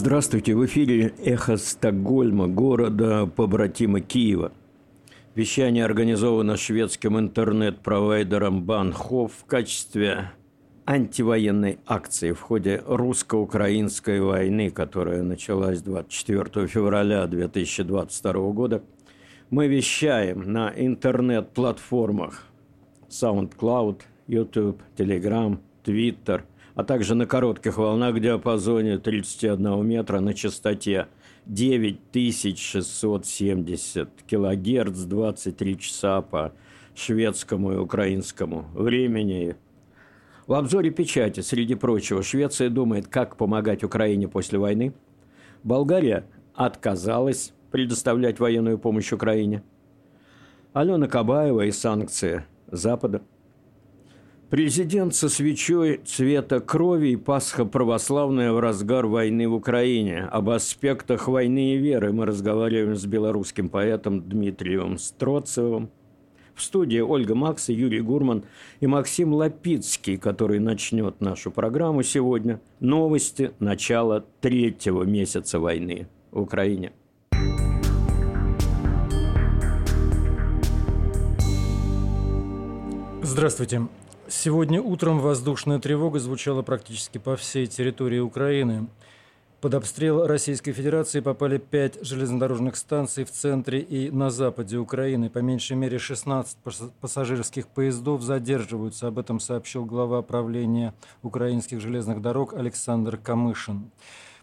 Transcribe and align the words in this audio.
Здравствуйте, 0.00 0.54
в 0.54 0.64
эфире 0.64 1.12
«Эхо 1.24 1.56
Стокгольма», 1.56 2.46
города 2.46 3.26
побратима 3.26 4.00
Киева. 4.00 4.52
Вещание 5.34 5.84
организовано 5.84 6.56
шведским 6.56 7.18
интернет-провайдером 7.18 8.62
Банхоф 8.62 9.32
в 9.32 9.44
качестве 9.46 10.30
антивоенной 10.86 11.80
акции 11.84 12.30
в 12.30 12.40
ходе 12.40 12.80
русско-украинской 12.86 14.20
войны, 14.20 14.70
которая 14.70 15.24
началась 15.24 15.82
24 15.82 16.68
февраля 16.68 17.26
2022 17.26 18.32
года. 18.52 18.84
Мы 19.50 19.66
вещаем 19.66 20.52
на 20.52 20.72
интернет-платформах 20.76 22.44
SoundCloud, 23.08 24.02
YouTube, 24.28 24.80
Telegram, 24.96 25.58
Twitter– 25.82 26.42
а 26.78 26.84
также 26.84 27.14
на 27.16 27.26
коротких 27.26 27.76
волнах 27.76 28.14
в 28.14 28.20
диапазоне 28.20 28.98
31 28.98 29.84
метра 29.84 30.20
на 30.20 30.32
частоте 30.32 31.08
9670 31.46 34.08
килогерц 34.28 35.00
23 35.00 35.78
часа 35.80 36.22
по 36.22 36.52
шведскому 36.94 37.72
и 37.72 37.76
украинскому 37.78 38.66
времени. 38.74 39.56
В 40.46 40.54
обзоре 40.54 40.92
печати, 40.92 41.40
среди 41.40 41.74
прочего, 41.74 42.22
Швеция 42.22 42.70
думает, 42.70 43.08
как 43.08 43.36
помогать 43.36 43.82
Украине 43.82 44.28
после 44.28 44.60
войны. 44.60 44.92
Болгария 45.64 46.26
отказалась 46.54 47.54
предоставлять 47.72 48.38
военную 48.38 48.78
помощь 48.78 49.12
Украине. 49.12 49.64
Алена 50.72 51.08
Кабаева 51.08 51.62
и 51.62 51.72
санкции 51.72 52.44
Запада– 52.70 53.20
Президент 54.50 55.14
со 55.14 55.28
свечой 55.28 56.00
цвета 56.06 56.60
крови 56.60 57.08
и 57.08 57.16
Пасха 57.16 57.66
православная 57.66 58.50
в 58.50 58.60
разгар 58.60 59.04
войны 59.04 59.46
в 59.46 59.52
Украине. 59.52 60.22
Об 60.22 60.48
аспектах 60.48 61.28
войны 61.28 61.74
и 61.74 61.76
веры 61.76 62.14
мы 62.14 62.24
разговариваем 62.24 62.96
с 62.96 63.04
белорусским 63.04 63.68
поэтом 63.68 64.26
Дмитрием 64.26 64.96
Строцевым. 64.96 65.90
В 66.54 66.62
студии 66.62 66.98
Ольга 66.98 67.34
Макс 67.34 67.68
и 67.68 67.74
Юрий 67.74 68.00
Гурман 68.00 68.44
и 68.80 68.86
Максим 68.86 69.34
Лапицкий, 69.34 70.16
который 70.16 70.60
начнет 70.60 71.20
нашу 71.20 71.50
программу 71.50 72.02
сегодня. 72.02 72.58
Новости 72.80 73.50
начала 73.58 74.24
третьего 74.40 75.02
месяца 75.02 75.60
войны 75.60 76.08
в 76.30 76.40
Украине. 76.40 76.92
Здравствуйте. 83.22 83.82
Сегодня 84.30 84.82
утром 84.82 85.20
воздушная 85.20 85.78
тревога 85.78 86.18
звучала 86.18 86.60
практически 86.60 87.16
по 87.16 87.34
всей 87.34 87.66
территории 87.66 88.18
Украины. 88.18 88.88
Под 89.62 89.72
обстрел 89.72 90.26
Российской 90.26 90.72
Федерации 90.72 91.20
попали 91.20 91.56
пять 91.56 91.98
железнодорожных 92.04 92.76
станций 92.76 93.24
в 93.24 93.30
центре 93.30 93.80
и 93.80 94.10
на 94.10 94.28
западе 94.28 94.76
Украины. 94.76 95.30
По 95.30 95.38
меньшей 95.38 95.78
мере 95.78 95.98
16 95.98 96.58
пассажирских 97.00 97.68
поездов 97.68 98.20
задерживаются. 98.20 99.06
Об 99.06 99.18
этом 99.18 99.40
сообщил 99.40 99.86
глава 99.86 100.20
правления 100.20 100.92
украинских 101.22 101.80
железных 101.80 102.20
дорог 102.20 102.52
Александр 102.52 103.16
Камышин. 103.16 103.90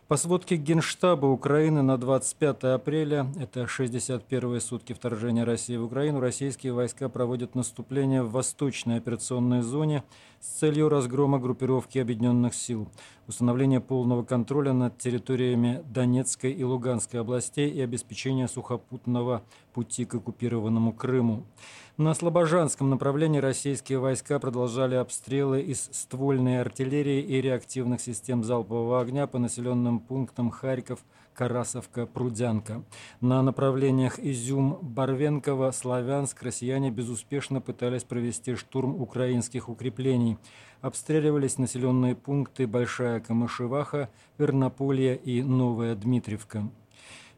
По 0.08 0.17
сводке 0.17 0.56
Генштаба 0.56 1.25
Украины 1.25 1.81
на 1.81 1.98
25 1.98 2.64
апреля, 2.66 3.25
это 3.39 3.64
61-е 3.64 4.61
сутки 4.61 4.94
вторжения 4.94 5.44
России 5.44 5.75
в 5.78 5.86
Украину, 5.86 6.20
российские 6.20 6.73
войска 6.73 7.09
проводят 7.09 7.56
наступление 7.56 8.22
в 8.22 8.30
восточной 8.30 8.98
операционной 8.98 9.64
зоне 9.64 10.03
с 10.39 10.59
целью 10.59 10.89
разгрома 10.89 11.39
группировки 11.39 11.98
объединенных 11.98 12.53
сил, 12.53 12.88
установления 13.26 13.81
полного 13.81 14.23
контроля 14.23 14.73
над 14.73 14.95
территориями 15.00 15.83
Донецкой 15.88 16.52
и 16.52 16.64
Луганской 16.64 17.20
областей 17.20 17.72
и 17.72 17.81
обеспечения 17.81 18.48
сухопутного 18.48 19.42
пути 19.73 20.05
к 20.05 20.14
оккупированному 20.14 20.93
Крыму. 20.93 21.45
На 21.98 22.14
Слобожанском 22.14 22.89
направлении 22.89 23.39
российские 23.39 24.00
войска 24.00 24.38
продолжали 24.38 24.95
обстрелы 24.95 25.61
из 25.61 25.89
ствольной 25.94 26.60
артиллерии 26.60 27.22
и 27.22 27.39
реактивных 27.39 28.02
систем 28.02 28.44
залпового 28.44 29.00
огня 29.00 29.28
по 29.28 29.39
населенным 29.39 30.02
пунктам 30.02 30.50
Харьков, 30.50 31.00
Карасовка, 31.34 32.05
Прудянка. 32.05 32.84
На 33.22 33.42
направлениях 33.42 34.20
Изюм-Барвенково, 34.20 35.72
Славянск 35.72 36.44
россияне 36.44 36.92
безуспешно 36.92 37.61
пытались 37.61 38.04
провести 38.04 38.55
штурм 38.55 39.02
украинских 39.02 39.70
укреплений. 39.70 40.38
Обстреливались 40.82 41.58
населенные 41.58 42.14
пункты 42.14 42.67
Большая 42.67 43.22
Камышеваха, 43.22 44.10
Вернополье 44.38 45.16
и 45.16 45.42
Новая 45.42 45.95
Дмитриевка. 45.95 46.70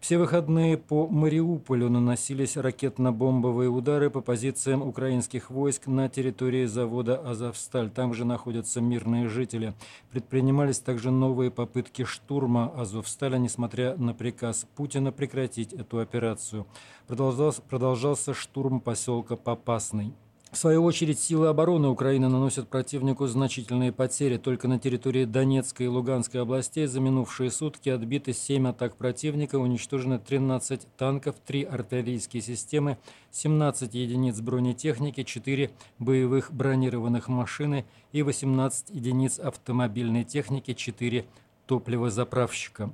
Все 0.08 0.18
выходные 0.18 0.78
по 0.78 1.06
Мариуполю 1.06 1.90
наносились 1.90 2.56
ракетно-бомбовые 2.56 3.68
удары 3.68 4.10
по 4.10 4.22
позициям 4.22 4.82
украинских 4.82 5.50
войск 5.50 5.88
на 5.88 6.08
территории 6.08 6.64
завода 6.64 7.18
«Азовсталь». 7.18 7.90
Там 7.90 8.14
же 8.14 8.24
находятся 8.24 8.80
мирные 8.80 9.28
жители. 9.28 9.74
Предпринимались 10.10 10.80
также 10.80 11.12
новые 11.12 11.52
попытки 11.52 12.06
штурма 12.06 12.72
«Азовсталя», 12.78 13.36
несмотря 13.36 13.98
на 13.98 14.14
приказ 14.14 14.66
Путина 14.78 15.12
прекратить 15.12 15.74
эту 15.74 16.00
операцию. 16.00 16.66
Продолжался, 17.08 17.62
продолжался 17.62 18.34
штурм 18.34 18.80
поселка 18.80 19.36
Попасный. 19.36 20.14
В 20.52 20.56
свою 20.58 20.86
очередь, 20.86 21.20
силы 21.20 21.50
обороны 21.50 21.90
Украины 21.90 22.30
наносят 22.30 22.70
противнику 22.70 23.28
значительные 23.28 23.92
потери. 23.92 24.38
Только 24.38 24.70
на 24.70 24.80
территории 24.80 25.26
Донецкой 25.26 25.88
и 25.88 25.90
Луганской 25.90 26.42
областей 26.42 26.88
за 26.88 27.02
минувшие 27.02 27.52
сутки 27.52 27.90
отбиты 27.90 28.32
7 28.32 28.70
атак 28.70 28.96
противника, 28.96 29.58
уничтожено 29.58 30.20
13 30.20 30.88
танков, 30.96 31.36
3 31.46 31.64
артиллерийские 31.64 32.42
системы, 32.42 32.98
17 33.32 33.94
единиц 33.94 34.40
бронетехники, 34.40 35.24
4 35.24 35.70
боевых 36.00 36.54
бронированных 36.54 37.28
машины 37.28 37.86
и 38.14 38.22
18 38.22 38.90
единиц 38.92 39.40
автомобильной 39.40 40.24
техники, 40.24 40.74
4 40.74 41.26
топливозаправщика. 41.68 42.94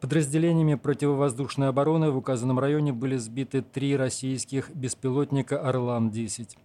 Подразделениями 0.00 0.76
противовоздушной 0.76 1.68
обороны 1.68 2.12
в 2.12 2.18
указанном 2.18 2.60
районе 2.60 2.92
были 2.92 3.16
сбиты 3.16 3.62
три 3.62 3.96
российских 3.96 4.70
беспилотника 4.70 5.60
«Орлан-10». 5.60 6.56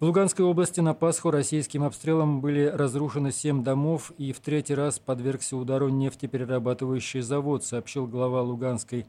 В 0.00 0.06
Луганской 0.06 0.44
области 0.44 0.80
на 0.80 0.92
Пасху 0.92 1.30
российским 1.30 1.84
обстрелом 1.84 2.40
были 2.40 2.64
разрушены 2.64 3.30
семь 3.30 3.62
домов 3.62 4.10
и 4.18 4.32
в 4.32 4.40
третий 4.40 4.74
раз 4.74 4.98
подвергся 4.98 5.56
удару 5.56 5.88
нефтеперерабатывающий 5.88 7.20
завод, 7.20 7.64
сообщил 7.64 8.08
глава 8.08 8.42
Луганской 8.42 9.06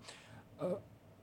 э, 0.59 0.75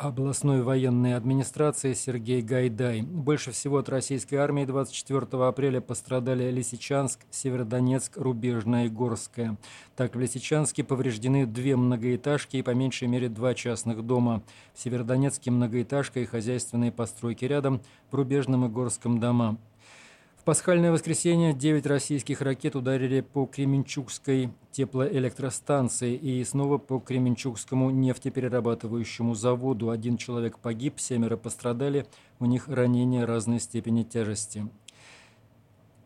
областной 0.02 0.62
военной 0.62 1.14
администрации 1.14 1.94
Сергей 1.94 2.42
Гайдай. 2.42 3.02
Больше 3.02 3.52
всего 3.52 3.78
от 3.78 3.88
российской 3.88 4.34
армии 4.34 4.64
24 4.64 5.26
апреля 5.44 5.80
пострадали 5.80 6.50
Лисичанск, 6.50 7.20
Северодонецк, 7.30 8.16
Рубежная 8.16 8.86
и 8.86 8.88
Горская. 8.88 9.56
Так, 9.94 10.16
в 10.16 10.20
Лисичанске 10.20 10.82
повреждены 10.82 11.46
две 11.46 11.76
многоэтажки 11.76 12.56
и 12.56 12.62
по 12.62 12.70
меньшей 12.70 13.06
мере 13.06 13.28
два 13.28 13.54
частных 13.54 14.04
дома. 14.04 14.42
В 14.74 14.80
Северодонецке 14.80 15.52
многоэтажка 15.52 16.20
и 16.20 16.26
хозяйственные 16.26 16.90
постройки 16.90 17.44
рядом, 17.44 17.80
в 18.10 18.16
Рубежном 18.16 18.66
и 18.66 18.68
Горском 18.68 19.20
дома. 19.20 19.56
В 20.42 20.44
пасхальное 20.44 20.90
воскресенье 20.90 21.52
9 21.52 21.86
российских 21.86 22.40
ракет 22.40 22.74
ударили 22.74 23.20
по 23.20 23.46
Кременчугской 23.46 24.50
теплоэлектростанции 24.72 26.16
и 26.16 26.42
снова 26.42 26.78
по 26.78 26.98
Кременчугскому 26.98 27.90
нефтеперерабатывающему 27.90 29.36
заводу. 29.36 29.90
Один 29.90 30.16
человек 30.16 30.58
погиб, 30.58 30.98
семеро 30.98 31.36
пострадали, 31.36 32.06
у 32.40 32.46
них 32.46 32.66
ранения 32.66 33.24
разной 33.24 33.60
степени 33.60 34.02
тяжести. 34.02 34.68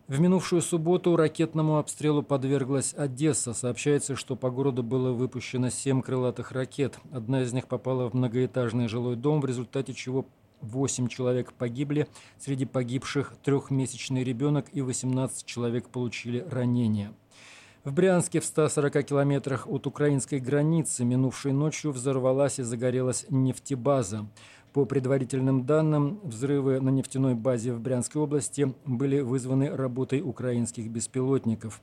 В 0.07 0.21
минувшую 0.21 0.61
субботу 0.61 1.17
ракетному 1.17 1.79
обстрелу 1.79 2.23
подверглась 2.23 2.93
Одесса. 2.93 3.55
Сообщается, 3.55 4.17
что 4.17 4.37
по 4.37 4.51
городу 4.51 4.83
было 4.83 5.13
выпущено 5.13 5.71
семь 5.71 6.03
крылатых 6.03 6.53
ракет. 6.53 6.99
Одна 7.11 7.41
из 7.41 7.55
них 7.55 7.69
попала 7.69 8.11
в 8.11 8.13
многоэтажный 8.13 8.87
жилой 8.87 9.17
дом, 9.17 9.41
в 9.41 9.47
результате 9.47 9.95
чего 9.95 10.27
Восемь 10.61 11.09
человек 11.09 11.53
погибли, 11.53 12.09
среди 12.39 12.65
погибших 12.65 13.35
трехмесячный 13.45 14.25
ребенок 14.25 14.67
и 14.73 14.81
18 14.81 15.45
человек 15.45 15.89
получили 15.89 16.47
ранения. 16.51 17.13
В 17.85 17.93
Брянске 17.93 18.41
в 18.41 18.45
140 18.45 19.05
километрах 19.05 19.69
от 19.69 19.87
украинской 19.87 20.41
границы 20.41 21.05
минувшей 21.05 21.53
ночью 21.53 21.93
взорвалась 21.93 22.59
и 22.59 22.65
загорелась 22.65 23.27
нефтебаза. 23.29 24.27
По 24.73 24.85
предварительным 24.85 25.65
данным, 25.65 26.21
взрывы 26.25 26.81
на 26.81 26.91
нефтяной 26.91 27.35
базе 27.35 27.73
в 27.73 27.81
Брянской 27.81 28.21
области 28.21 28.75
были 28.85 29.21
вызваны 29.21 29.71
работой 29.71 30.21
украинских 30.21 30.91
беспилотников. 30.91 31.81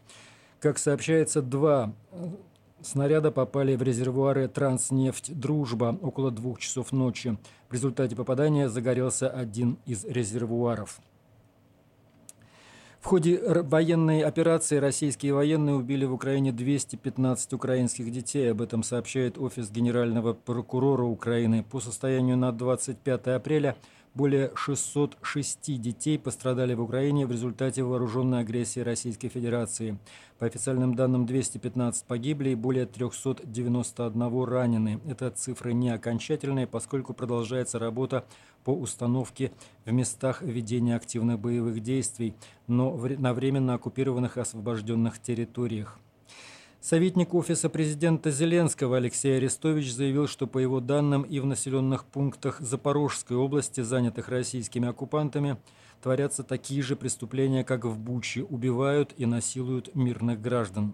Как 0.59 0.77
сообщается, 0.77 1.41
два 1.41 1.93
Снаряды 2.83 3.31
попали 3.31 3.77
в 3.77 3.81
резервуары 3.81 4.49
«Транснефть 4.49 5.39
Дружба» 5.39 5.97
около 6.01 6.31
двух 6.31 6.59
часов 6.59 6.91
ночи. 6.91 7.37
В 7.69 7.73
результате 7.73 8.13
попадания 8.13 8.67
загорелся 8.67 9.29
один 9.29 9.77
из 9.85 10.03
резервуаров. 10.03 10.99
В 12.99 13.05
ходе 13.05 13.41
военной 13.41 14.21
операции 14.21 14.77
российские 14.77 15.33
военные 15.33 15.75
убили 15.75 16.03
в 16.03 16.13
Украине 16.13 16.51
215 16.51 17.53
украинских 17.53 18.11
детей. 18.11 18.51
Об 18.51 18.61
этом 18.61 18.83
сообщает 18.83 19.37
Офис 19.37 19.71
Генерального 19.71 20.33
прокурора 20.33 21.03
Украины. 21.03 21.63
По 21.63 21.79
состоянию 21.79 22.35
на 22.35 22.51
25 22.51 23.27
апреля 23.27 23.77
более 24.15 24.51
606 24.55 25.81
детей 25.81 26.19
пострадали 26.19 26.73
в 26.73 26.81
Украине 26.81 27.25
в 27.25 27.31
результате 27.31 27.83
вооруженной 27.83 28.41
агрессии 28.41 28.79
Российской 28.79 29.29
Федерации. 29.29 29.97
По 30.37 30.45
официальным 30.45 30.95
данным, 30.95 31.25
215 31.25 32.05
погибли 32.05 32.49
и 32.49 32.55
более 32.55 32.85
391 32.85 34.43
ранены. 34.43 34.99
Это 35.07 35.31
цифры 35.31 35.73
не 35.73 35.89
окончательные, 35.89 36.67
поскольку 36.67 37.13
продолжается 37.13 37.79
работа 37.79 38.25
по 38.63 38.71
установке 38.71 39.51
в 39.85 39.91
местах 39.91 40.41
ведения 40.41 40.95
активных 40.95 41.39
боевых 41.39 41.81
действий, 41.81 42.35
но 42.67 42.95
на 42.95 43.33
временно 43.33 43.73
оккупированных 43.73 44.37
и 44.37 44.41
освобожденных 44.41 45.19
территориях. 45.19 45.99
Советник 46.83 47.33
Офиса 47.33 47.69
президента 47.69 48.29
Зеленского 48.29 48.97
Алексей 48.97 49.37
Арестович 49.37 49.93
заявил, 49.93 50.27
что 50.27 50.47
по 50.47 50.59
его 50.59 50.81
данным 50.81 51.21
и 51.21 51.39
в 51.39 51.45
населенных 51.45 52.03
пунктах 52.03 52.59
Запорожской 52.59 53.37
области, 53.37 53.79
занятых 53.79 54.27
российскими 54.27 54.89
оккупантами, 54.89 55.55
творятся 56.01 56.43
такие 56.43 56.83
же 56.83 56.97
преступления, 56.97 57.63
как 57.63 57.85
в 57.85 57.97
Буче, 57.97 58.43
убивают 58.43 59.13
и 59.15 59.25
насилуют 59.25 59.95
мирных 59.95 60.41
граждан. 60.41 60.93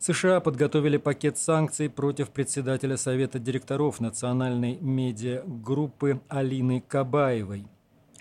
США 0.00 0.40
подготовили 0.40 0.96
пакет 0.96 1.38
санкций 1.38 1.88
против 1.88 2.30
председателя 2.30 2.96
Совета 2.96 3.38
директоров 3.38 4.00
национальной 4.00 4.80
медиагруппы 4.80 6.22
Алины 6.28 6.82
Кабаевой. 6.88 7.68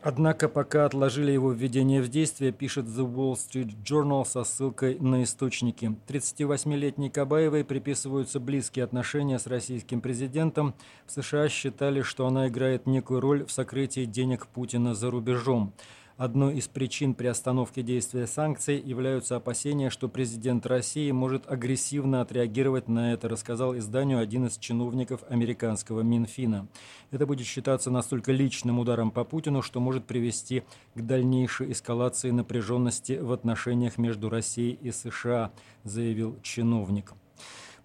Однако 0.05 0.49
пока 0.49 0.85
отложили 0.85 1.31
его 1.31 1.53
введение 1.53 2.01
в 2.01 2.09
действие, 2.09 2.51
пишет 2.51 2.87
The 2.87 3.09
Wall 3.09 3.35
Street 3.35 3.73
Journal 3.85 4.25
со 4.25 4.43
ссылкой 4.43 4.99
на 4.99 5.23
источники. 5.23 5.95
38-летней 6.07 7.09
Кабаевой 7.09 7.63
приписываются 7.63 8.41
близкие 8.41 8.83
отношения 8.83 9.39
с 9.39 9.47
российским 9.47 10.01
президентом. 10.01 10.73
В 11.05 11.11
США 11.13 11.47
считали, 11.47 12.01
что 12.01 12.27
она 12.27 12.49
играет 12.49 12.85
некую 12.85 13.21
роль 13.21 13.45
в 13.45 13.51
сокрытии 13.53 14.03
денег 14.03 14.47
Путина 14.47 14.93
за 14.93 15.09
рубежом. 15.09 15.71
Одной 16.17 16.57
из 16.57 16.67
причин 16.67 17.15
приостановки 17.15 17.81
действия 17.81 18.27
санкций 18.27 18.79
являются 18.79 19.35
опасения, 19.35 19.89
что 19.89 20.07
президент 20.07 20.63
России 20.67 21.09
может 21.09 21.49
агрессивно 21.51 22.21
отреагировать 22.21 22.87
на 22.87 23.13
это, 23.13 23.27
рассказал 23.27 23.75
изданию 23.75 24.19
один 24.19 24.45
из 24.45 24.59
чиновников 24.59 25.23
американского 25.27 26.01
Минфина. 26.01 26.67
Это 27.09 27.25
будет 27.25 27.47
считаться 27.47 27.89
настолько 27.89 28.31
личным 28.31 28.77
ударом 28.77 29.09
по 29.09 29.23
Путину, 29.23 29.63
что 29.63 29.79
может 29.79 30.05
привести 30.05 30.61
к 30.93 31.01
дальнейшей 31.01 31.71
эскалации 31.71 32.29
напряженности 32.29 33.13
в 33.13 33.31
отношениях 33.31 33.97
между 33.97 34.29
Россией 34.29 34.77
и 34.81 34.91
США, 34.91 35.51
заявил 35.83 36.37
чиновник. 36.43 37.13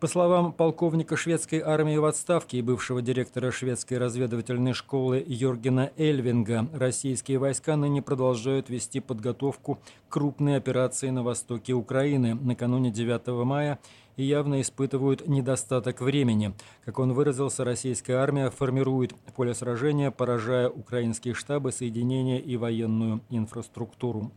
По 0.00 0.06
словам 0.06 0.53
полковника 0.53 1.17
шведской 1.17 1.59
армии 1.59 1.97
в 1.97 2.05
отставке 2.05 2.59
и 2.59 2.62
бывшего 2.62 3.03
директора 3.03 3.50
шведской 3.50 3.99
разведывательной 3.99 4.73
школы 4.73 5.25
Йоргена 5.27 5.91
Эльвинга, 5.97 6.69
российские 6.73 7.39
войска 7.39 7.75
ныне 7.75 8.00
продолжают 8.00 8.71
вести 8.71 9.00
подготовку 9.00 9.81
крупной 10.09 10.56
операции 10.56 11.11
на 11.11 11.25
востоке 11.25 11.73
Украины 11.73 12.37
накануне 12.37 12.93
9 12.93 13.27
мая 13.45 13.81
и 14.17 14.23
явно 14.23 14.61
испытывают 14.61 15.27
недостаток 15.27 16.00
времени. 16.00 16.55
Как 16.85 17.00
он 17.00 17.12
выразился, 17.12 17.65
российская 17.65 18.19
армия 18.19 18.50
формирует 18.50 19.17
поле 19.35 19.53
сражения, 19.53 20.12
поражая 20.12 20.69
украинские 20.69 21.35
штабы, 21.35 21.73
соединения 21.73 22.39
и 22.39 22.56
военную 22.56 23.21
инфраструктуру. 23.31 24.31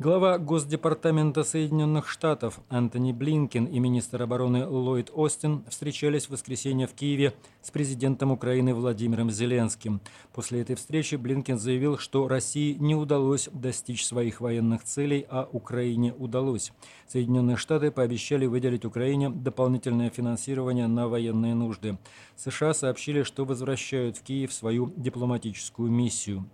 Глава 0.00 0.38
Госдепартамента 0.38 1.44
Соединенных 1.44 2.08
Штатов 2.08 2.58
Антони 2.68 3.12
Блинкен 3.12 3.66
и 3.66 3.78
министр 3.78 4.22
обороны 4.22 4.66
Ллойд 4.66 5.12
Остин 5.14 5.64
встречались 5.68 6.26
в 6.26 6.30
воскресенье 6.30 6.88
в 6.88 6.94
Киеве 6.94 7.32
с 7.62 7.70
президентом 7.70 8.32
Украины 8.32 8.74
Владимиром 8.74 9.30
Зеленским. 9.30 10.00
После 10.32 10.62
этой 10.62 10.74
встречи 10.74 11.14
Блинкен 11.14 11.60
заявил, 11.60 11.96
что 11.96 12.26
России 12.26 12.74
не 12.74 12.96
удалось 12.96 13.48
достичь 13.52 14.04
своих 14.04 14.40
военных 14.40 14.82
целей, 14.82 15.26
а 15.30 15.48
Украине 15.52 16.12
удалось. 16.12 16.72
Соединенные 17.06 17.56
Штаты 17.56 17.92
пообещали 17.92 18.46
выделить 18.46 18.84
Украине 18.84 19.30
дополнительное 19.30 20.10
финансирование 20.10 20.88
на 20.88 21.06
военные 21.06 21.54
нужды. 21.54 21.98
США 22.34 22.74
сообщили, 22.74 23.22
что 23.22 23.44
возвращают 23.44 24.16
в 24.16 24.24
Киев 24.24 24.52
свою 24.52 24.92
дипломатическую 24.96 25.88
миссию. 25.88 26.44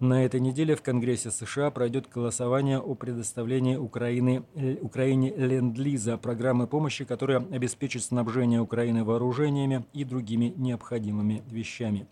На 0.00 0.24
этой 0.24 0.38
неделе 0.38 0.76
в 0.76 0.82
Конгрессе 0.82 1.32
США 1.32 1.72
пройдет 1.72 2.08
голосование 2.08 2.78
о 2.78 2.94
предоставлении 2.94 3.74
Украины, 3.74 4.44
э, 4.54 4.76
Украине 4.80 5.34
Ленд-Лиза, 5.36 6.16
программы 6.18 6.68
помощи, 6.68 7.04
которая 7.04 7.38
обеспечит 7.50 8.04
снабжение 8.04 8.60
Украины 8.60 9.02
вооружениями 9.02 9.84
и 9.92 10.04
другими 10.04 10.54
необходимыми 10.56 11.42
вещами. 11.50 12.06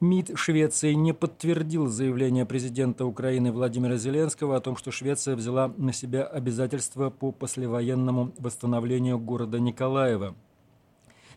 МИД 0.00 0.38
Швеции 0.38 0.92
не 0.92 1.14
подтвердил 1.14 1.86
заявление 1.86 2.44
президента 2.44 3.06
Украины 3.06 3.52
Владимира 3.52 3.96
Зеленского 3.96 4.56
о 4.56 4.60
том, 4.60 4.76
что 4.76 4.90
Швеция 4.90 5.34
взяла 5.34 5.72
на 5.78 5.94
себя 5.94 6.24
обязательства 6.24 7.08
по 7.08 7.32
послевоенному 7.32 8.34
восстановлению 8.38 9.18
города 9.18 9.58
Николаева– 9.58 10.34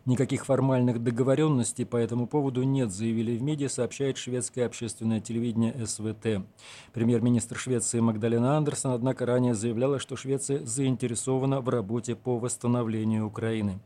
Никаких 0.06 0.46
формальных 0.46 1.04
договоренностей 1.04 1.86
по 1.86 1.96
этому 1.96 2.26
поводу 2.26 2.64
нет, 2.64 2.92
заявили 2.92 3.38
в 3.38 3.44
МИДе, 3.44 3.70
сообщает 3.70 4.18
шведское 4.18 4.66
общественное 4.66 5.20
телевидение 5.20 5.76
СВТ. 5.86 6.44
Премьер-министр 6.92 7.56
Швеции 7.56 8.00
Магдалена 8.00 8.58
Андерсон, 8.58 8.94
однако, 8.94 9.28
ранее 9.28 9.54
заявляла, 9.54 10.00
что 10.00 10.16
Швеция 10.16 10.66
заинтересована 10.66 11.62
в 11.62 11.70
работе 11.70 12.16
по 12.16 12.40
восстановлению 12.40 13.28
Украины. 13.28 13.80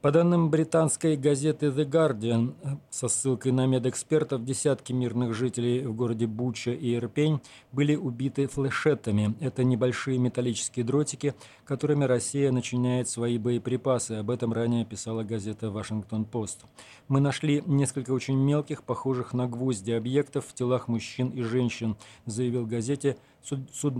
По 0.00 0.10
данным 0.12 0.48
британской 0.48 1.14
газеты 1.14 1.66
The 1.66 1.84
Guardian, 1.84 2.54
со 2.88 3.06
ссылкой 3.06 3.52
на 3.52 3.66
медэкспертов, 3.66 4.42
десятки 4.42 4.94
мирных 4.94 5.34
жителей 5.34 5.84
в 5.84 5.94
городе 5.94 6.26
Буча 6.26 6.70
и 6.70 6.94
Ирпень 6.94 7.42
были 7.70 7.96
убиты 7.96 8.46
флешетами. 8.46 9.34
Это 9.40 9.62
небольшие 9.62 10.16
металлические 10.16 10.86
дротики, 10.86 11.34
которыми 11.66 12.04
Россия 12.04 12.50
начиняет 12.50 13.10
свои 13.10 13.36
боеприпасы. 13.36 14.12
Об 14.12 14.30
этом 14.30 14.54
ранее 14.54 14.86
писала 14.86 15.22
газета 15.22 15.70
«Вашингтон-Пост». 15.70 16.64
Мы 17.08 17.20
нашли 17.20 17.62
несколько 17.66 18.12
очень 18.12 18.38
мелких, 18.38 18.84
похожих 18.84 19.34
на 19.34 19.48
гвозди 19.48 19.90
объектов 19.90 20.46
в 20.46 20.54
телах 20.54 20.88
мужчин 20.88 21.28
и 21.28 21.42
женщин, 21.42 21.98
заявил 22.24 22.64
газете 22.64 23.18
суд, 23.42 23.60
суд, 23.72 23.94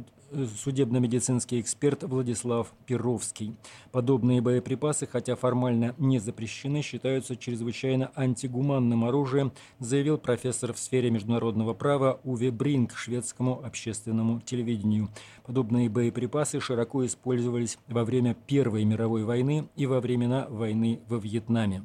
судебно-медицинский 0.62 1.60
эксперт 1.60 2.02
Владислав 2.02 2.72
Перовский. 2.86 3.56
Подобные 3.92 4.40
боеприпасы, 4.40 5.06
хотя 5.06 5.36
формально 5.36 5.94
не 5.98 6.18
запрещены, 6.18 6.82
считаются 6.82 7.36
чрезвычайно 7.36 8.12
антигуманным 8.14 9.04
оружием, 9.04 9.52
заявил 9.78 10.18
профессор 10.18 10.72
в 10.72 10.78
сфере 10.78 11.10
международного 11.10 11.74
права 11.74 12.20
Уве 12.24 12.50
Бринг 12.50 12.96
шведскому 12.96 13.64
общественному 13.64 14.40
телевидению. 14.40 15.08
Подобные 15.44 15.88
боеприпасы 15.88 16.60
широко 16.60 17.04
использовались 17.04 17.78
во 17.88 18.04
время 18.04 18.36
Первой 18.46 18.84
мировой 18.84 19.24
войны 19.24 19.68
и 19.76 19.86
во 19.86 20.00
времена 20.00 20.46
войны 20.48 21.00
во 21.08 21.18
Вьетнаме. 21.18 21.84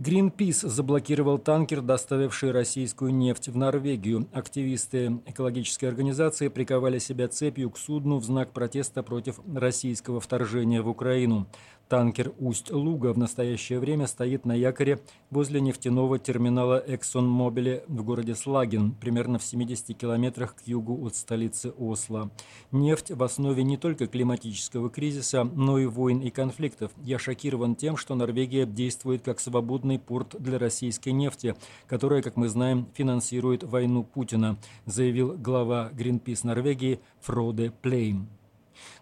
Greenpeace 0.00 0.66
заблокировал 0.66 1.36
танкер, 1.36 1.82
доставивший 1.82 2.52
российскую 2.52 3.12
нефть 3.12 3.48
в 3.48 3.56
Норвегию. 3.58 4.26
Активисты 4.32 5.20
экологической 5.26 5.84
организации 5.84 6.48
приковали 6.48 6.98
себя 6.98 7.28
цепью 7.28 7.68
к 7.68 7.76
судну 7.76 8.16
в 8.16 8.24
знак 8.24 8.50
протеста 8.52 9.02
против 9.02 9.40
российского 9.54 10.18
вторжения 10.18 10.80
в 10.80 10.88
Украину. 10.88 11.46
Танкер 11.90 12.32
«Усть-Луга» 12.38 13.12
в 13.12 13.18
настоящее 13.18 13.80
время 13.80 14.06
стоит 14.06 14.46
на 14.46 14.52
якоре 14.52 15.00
возле 15.28 15.60
нефтяного 15.60 16.20
терминала 16.20 16.80
ExxonMobil 16.86 17.82
в 17.88 18.04
городе 18.04 18.36
Слагин, 18.36 18.92
примерно 18.92 19.40
в 19.40 19.42
70 19.42 19.98
километрах 19.98 20.54
к 20.54 20.68
югу 20.68 21.04
от 21.04 21.16
столицы 21.16 21.70
Осло. 21.76 22.30
Нефть 22.70 23.10
в 23.10 23.20
основе 23.24 23.64
не 23.64 23.76
только 23.76 24.06
климатического 24.06 24.88
кризиса, 24.88 25.42
но 25.42 25.80
и 25.80 25.86
войн 25.86 26.20
и 26.20 26.30
конфликтов. 26.30 26.92
Я 27.02 27.18
шокирован 27.18 27.74
тем, 27.74 27.96
что 27.96 28.14
Норвегия 28.14 28.66
действует 28.66 29.22
как 29.22 29.40
свободный 29.40 29.98
порт 29.98 30.36
для 30.38 30.60
российской 30.60 31.08
нефти, 31.08 31.56
которая, 31.88 32.22
как 32.22 32.36
мы 32.36 32.48
знаем, 32.48 32.86
финансирует 32.94 33.64
войну 33.64 34.04
Путина, 34.04 34.58
заявил 34.86 35.36
глава 35.36 35.90
Greenpeace 35.92 36.46
Норвегии 36.46 37.00
Фроде 37.20 37.72
Плейн. 37.82 38.28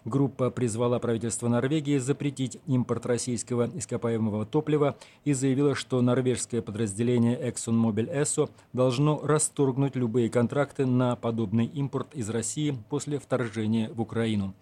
Группа 0.05 0.49
призвала 0.49 0.99
правительство 0.99 1.47
Норвегии 1.47 1.97
запретить 1.97 2.59
импорт 2.67 3.05
российского 3.05 3.69
ископаемого 3.75 4.45
топлива 4.45 4.95
и 5.25 5.33
заявила, 5.33 5.75
что 5.75 6.01
норвежское 6.01 6.61
подразделение 6.61 7.39
ExxonMobil 7.39 8.13
Esso 8.13 8.49
должно 8.73 9.19
расторгнуть 9.23 9.95
любые 9.95 10.29
контракты 10.29 10.85
на 10.85 11.15
подобный 11.15 11.65
импорт 11.65 12.13
из 12.13 12.29
России 12.29 12.77
после 12.89 13.19
вторжения 13.19 13.89
в 13.89 14.01
Украину. 14.01 14.53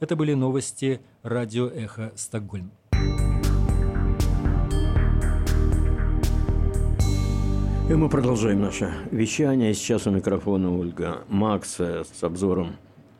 Это 0.00 0.16
были 0.16 0.34
новости 0.34 1.00
радио 1.22 1.68
«Эхо 1.68 2.12
Стокгольм». 2.16 2.70
И 7.88 7.94
мы 7.94 8.08
продолжаем 8.08 8.62
наше 8.62 8.92
вещание. 9.12 9.72
Сейчас 9.72 10.08
у 10.08 10.10
микрофона 10.10 10.76
Ольга 10.76 11.22
Макс 11.28 11.78
с 11.78 12.20
обзором 12.20 12.74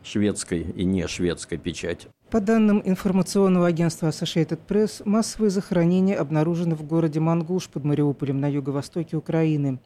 шведской 0.07 0.63
и 0.63 0.85
не 0.85 1.07
шведской 1.07 1.59
печати. 1.59 2.09
По 2.31 2.41
данным 2.41 2.83
информационного 2.85 3.67
агентства 3.67 4.09
Associated 4.09 4.61
Press, 4.69 5.03
массовые 5.05 5.51
захоронения 5.51 6.19
обнаружены 6.19 6.75
в 6.75 6.83
городе 6.83 7.21
Мангуш 7.21 7.69
под 7.69 7.85
Мариуполем 7.85 8.41
на 8.41 8.49
юго-востоке 8.49 9.17
Украины. 9.17 9.79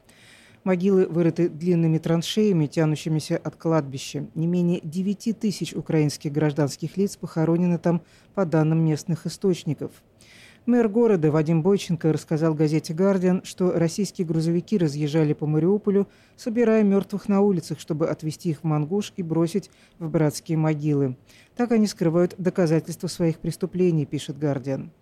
Могилы 0.64 1.06
вырыты 1.06 1.48
длинными 1.48 1.98
траншеями, 1.98 2.66
тянущимися 2.66 3.38
от 3.38 3.56
кладбища. 3.56 4.26
Не 4.34 4.46
менее 4.46 4.80
9 4.82 5.38
тысяч 5.38 5.72
украинских 5.72 6.32
гражданских 6.32 6.96
лиц 6.98 7.16
похоронены 7.16 7.78
там, 7.78 8.02
по 8.34 8.44
данным 8.44 8.84
местных 8.84 9.26
источников– 9.26 9.90
Мэр 10.70 10.88
города 10.88 11.32
Вадим 11.32 11.62
Бойченко 11.62 12.12
рассказал 12.12 12.54
газете 12.54 12.94
«Гардиан», 12.94 13.42
что 13.42 13.72
российские 13.72 14.24
грузовики 14.24 14.78
разъезжали 14.78 15.32
по 15.32 15.44
Мариуполю, 15.44 16.06
собирая 16.36 16.84
мертвых 16.84 17.26
на 17.28 17.40
улицах, 17.40 17.80
чтобы 17.80 18.08
отвезти 18.08 18.50
их 18.50 18.60
в 18.60 18.64
Мангуш 18.64 19.12
и 19.16 19.24
бросить 19.24 19.68
в 19.98 20.08
братские 20.08 20.58
могилы. 20.58 21.16
Так 21.56 21.72
они 21.72 21.88
скрывают 21.88 22.36
доказательства 22.38 23.08
своих 23.08 23.40
преступлений, 23.40 24.06
пишет 24.06 24.38
«Гардиан». 24.38 24.92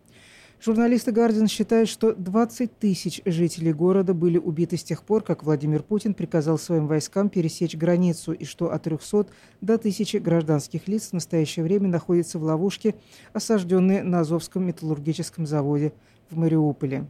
Журналисты 0.61 1.13
«Гардиан» 1.13 1.47
считают, 1.47 1.89
что 1.89 2.13
20 2.13 2.79
тысяч 2.81 3.23
жителей 3.25 3.73
города 3.73 4.13
были 4.13 4.39
убиты 4.39 4.77
с 4.77 4.83
тех 4.83 5.05
пор, 5.05 5.23
как 5.23 5.45
Владимир 5.45 5.85
Путин 5.85 6.15
приказал 6.15 6.59
своим 6.59 6.89
войскам 6.89 7.29
пересечь 7.29 7.77
границу, 7.77 8.33
и 8.33 8.45
что 8.45 8.73
от 8.73 8.83
300 8.83 9.29
до 9.61 9.75
1000 9.75 10.19
гражданских 10.19 10.89
лиц 10.89 11.11
в 11.11 11.13
настоящее 11.13 11.63
время 11.63 11.89
находятся 11.89 12.41
в 12.41 12.43
ловушке, 12.43 12.97
осажденные 13.33 14.03
на 14.03 14.21
Азовском 14.21 14.67
металлургическом 14.67 15.47
заводе 15.47 15.93
в 16.29 16.37
Мариуполе. 16.37 17.07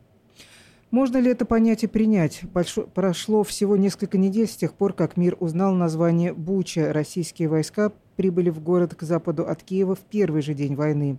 Можно 0.91 1.17
ли 1.17 1.31
это 1.31 1.47
понятие 1.47 1.89
принять? 1.89 2.41
Большо... 2.53 2.83
Прошло 2.83 3.45
всего 3.45 3.79
несколько 3.79 4.19
недель 4.19 4.47
с 4.47 4.57
тех 4.57 4.75
пор, 4.75 4.93
как 4.93 5.17
мир 5.17 5.39
узнал 5.41 5.75
название 5.75 6.35
Буча. 6.35 6.93
Российские 6.93 7.49
войска 7.49 7.93
прибыли 8.17 8.51
в 8.51 8.61
город 8.63 8.95
к 8.95 9.03
западу 9.05 9.47
от 9.47 9.63
Киева 9.63 9.95
в 9.95 10.01
первый 10.01 10.43
же 10.43 10.53
день 10.53 10.75
войны. 10.75 11.19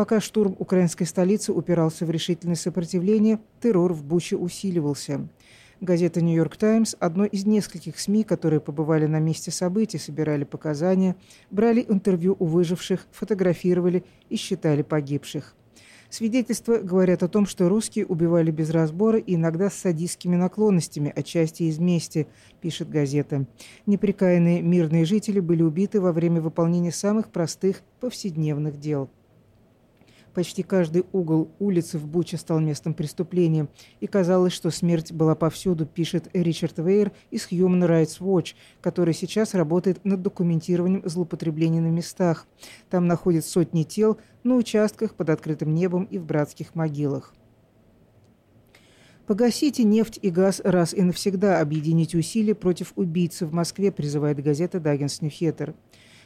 Пока 0.00 0.18
штурм 0.18 0.56
украинской 0.58 1.04
столицы 1.04 1.52
упирался 1.52 2.06
в 2.06 2.10
решительное 2.10 2.56
сопротивление, 2.56 3.38
террор 3.60 3.92
в 3.92 4.02
Буче 4.02 4.34
усиливался. 4.34 5.28
Газета 5.82 6.22
«Нью-Йорк 6.22 6.56
Таймс»– 6.56 6.96
одной 7.00 7.28
из 7.28 7.44
нескольких 7.44 8.00
СМИ, 8.00 8.24
которые 8.24 8.60
побывали 8.60 9.04
на 9.04 9.18
месте 9.18 9.50
событий, 9.50 9.98
собирали 9.98 10.44
показания, 10.44 11.16
брали 11.50 11.84
интервью 11.86 12.34
у 12.38 12.46
выживших, 12.46 13.06
фотографировали 13.10 14.02
и 14.30 14.36
считали 14.36 14.80
погибших. 14.80 15.54
Свидетельства 16.08 16.78
говорят 16.78 17.22
о 17.22 17.28
том, 17.28 17.44
что 17.44 17.68
русские 17.68 18.06
убивали 18.06 18.50
без 18.50 18.70
разбора 18.70 19.18
и 19.18 19.34
иногда 19.34 19.68
с 19.68 19.74
садистскими 19.74 20.34
наклонностями, 20.34 21.12
отчасти 21.14 21.64
из 21.64 21.78
мести, 21.78 22.26
пишет 22.62 22.88
газета. 22.88 23.44
Неприкаянные 23.84 24.62
мирные 24.62 25.04
жители 25.04 25.40
были 25.40 25.62
убиты 25.62 26.00
во 26.00 26.12
время 26.12 26.40
выполнения 26.40 26.90
самых 26.90 27.28
простых 27.28 27.82
повседневных 28.00 28.80
дел– 28.80 29.10
Почти 30.34 30.62
каждый 30.62 31.04
угол 31.12 31.50
улицы 31.58 31.98
в 31.98 32.06
Буче 32.06 32.36
стал 32.36 32.60
местом 32.60 32.94
преступления, 32.94 33.68
и 33.98 34.06
казалось, 34.06 34.52
что 34.52 34.70
смерть 34.70 35.12
была 35.12 35.34
повсюду, 35.34 35.86
пишет 35.86 36.28
Ричард 36.32 36.78
Вейер 36.78 37.10
из 37.30 37.48
Human 37.50 37.88
Rights 37.88 38.20
Watch, 38.20 38.54
который 38.80 39.12
сейчас 39.12 39.54
работает 39.54 40.04
над 40.04 40.22
документированием 40.22 41.02
злоупотреблений 41.04 41.80
на 41.80 41.88
местах. 41.88 42.46
Там 42.90 43.08
находят 43.08 43.44
сотни 43.44 43.82
тел 43.82 44.18
на 44.44 44.54
участках 44.54 45.14
под 45.14 45.30
открытым 45.30 45.74
небом 45.74 46.04
и 46.04 46.18
в 46.18 46.24
братских 46.24 46.76
могилах. 46.76 47.34
Погасите 49.26 49.84
нефть 49.84 50.18
и 50.22 50.30
газ 50.30 50.60
раз 50.64 50.92
и 50.92 51.02
навсегда, 51.02 51.60
объедините 51.60 52.18
усилия 52.18 52.54
против 52.54 52.92
убийцы 52.96 53.46
в 53.46 53.52
Москве, 53.52 53.92
призывает 53.92 54.42
газета 54.42 54.80
«Даггинс 54.80 55.22
Ньюхеттер». 55.22 55.74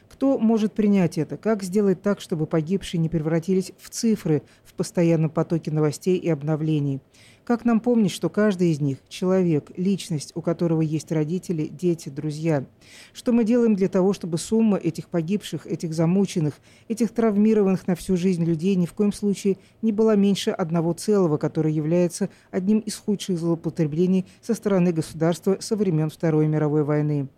Кто 0.08 0.38
может 0.38 0.72
принять 0.72 1.18
это? 1.18 1.36
Как 1.36 1.62
сделать 1.62 2.02
так, 2.02 2.20
чтобы 2.20 2.46
погибшие 2.46 3.00
не 3.00 3.08
превратились 3.08 3.72
в 3.78 3.90
цифры 3.90 4.42
в 4.64 4.74
постоянном 4.74 5.30
потоке 5.30 5.70
новостей 5.70 6.16
и 6.16 6.28
обновлений? 6.28 7.00
Как 7.44 7.66
нам 7.66 7.80
помнить, 7.80 8.10
что 8.10 8.30
каждый 8.30 8.70
из 8.70 8.80
них– 8.80 8.98
человек, 9.08 9.70
личность, 9.76 10.32
у 10.34 10.40
которого 10.40 10.80
есть 10.80 11.12
родители, 11.12 11.66
дети, 11.66 12.08
друзья? 12.08 12.64
Что 13.12 13.32
мы 13.32 13.44
делаем 13.44 13.76
для 13.76 13.88
того, 13.88 14.14
чтобы 14.14 14.38
сумма 14.38 14.78
этих 14.78 15.08
погибших, 15.08 15.66
этих 15.66 15.92
замученных, 15.92 16.54
этих 16.88 17.10
травмированных 17.10 17.86
на 17.86 17.96
всю 17.96 18.16
жизнь 18.16 18.44
людей 18.44 18.76
ни 18.76 18.86
в 18.86 18.94
коем 18.94 19.12
случае 19.12 19.58
не 19.82 19.92
была 19.92 20.16
меньше 20.16 20.52
одного 20.52 20.94
целого, 20.94 21.36
которое 21.36 21.74
является 21.74 22.30
одним 22.50 22.78
из 22.78 22.96
худших 22.96 23.38
злоупотреблений 23.38 24.24
со 24.40 24.54
стороны 24.54 24.92
государства 24.92 25.58
со 25.60 25.76
времен 25.76 26.08
Второй 26.08 26.46
мировой 26.46 26.82
войны? 26.82 27.28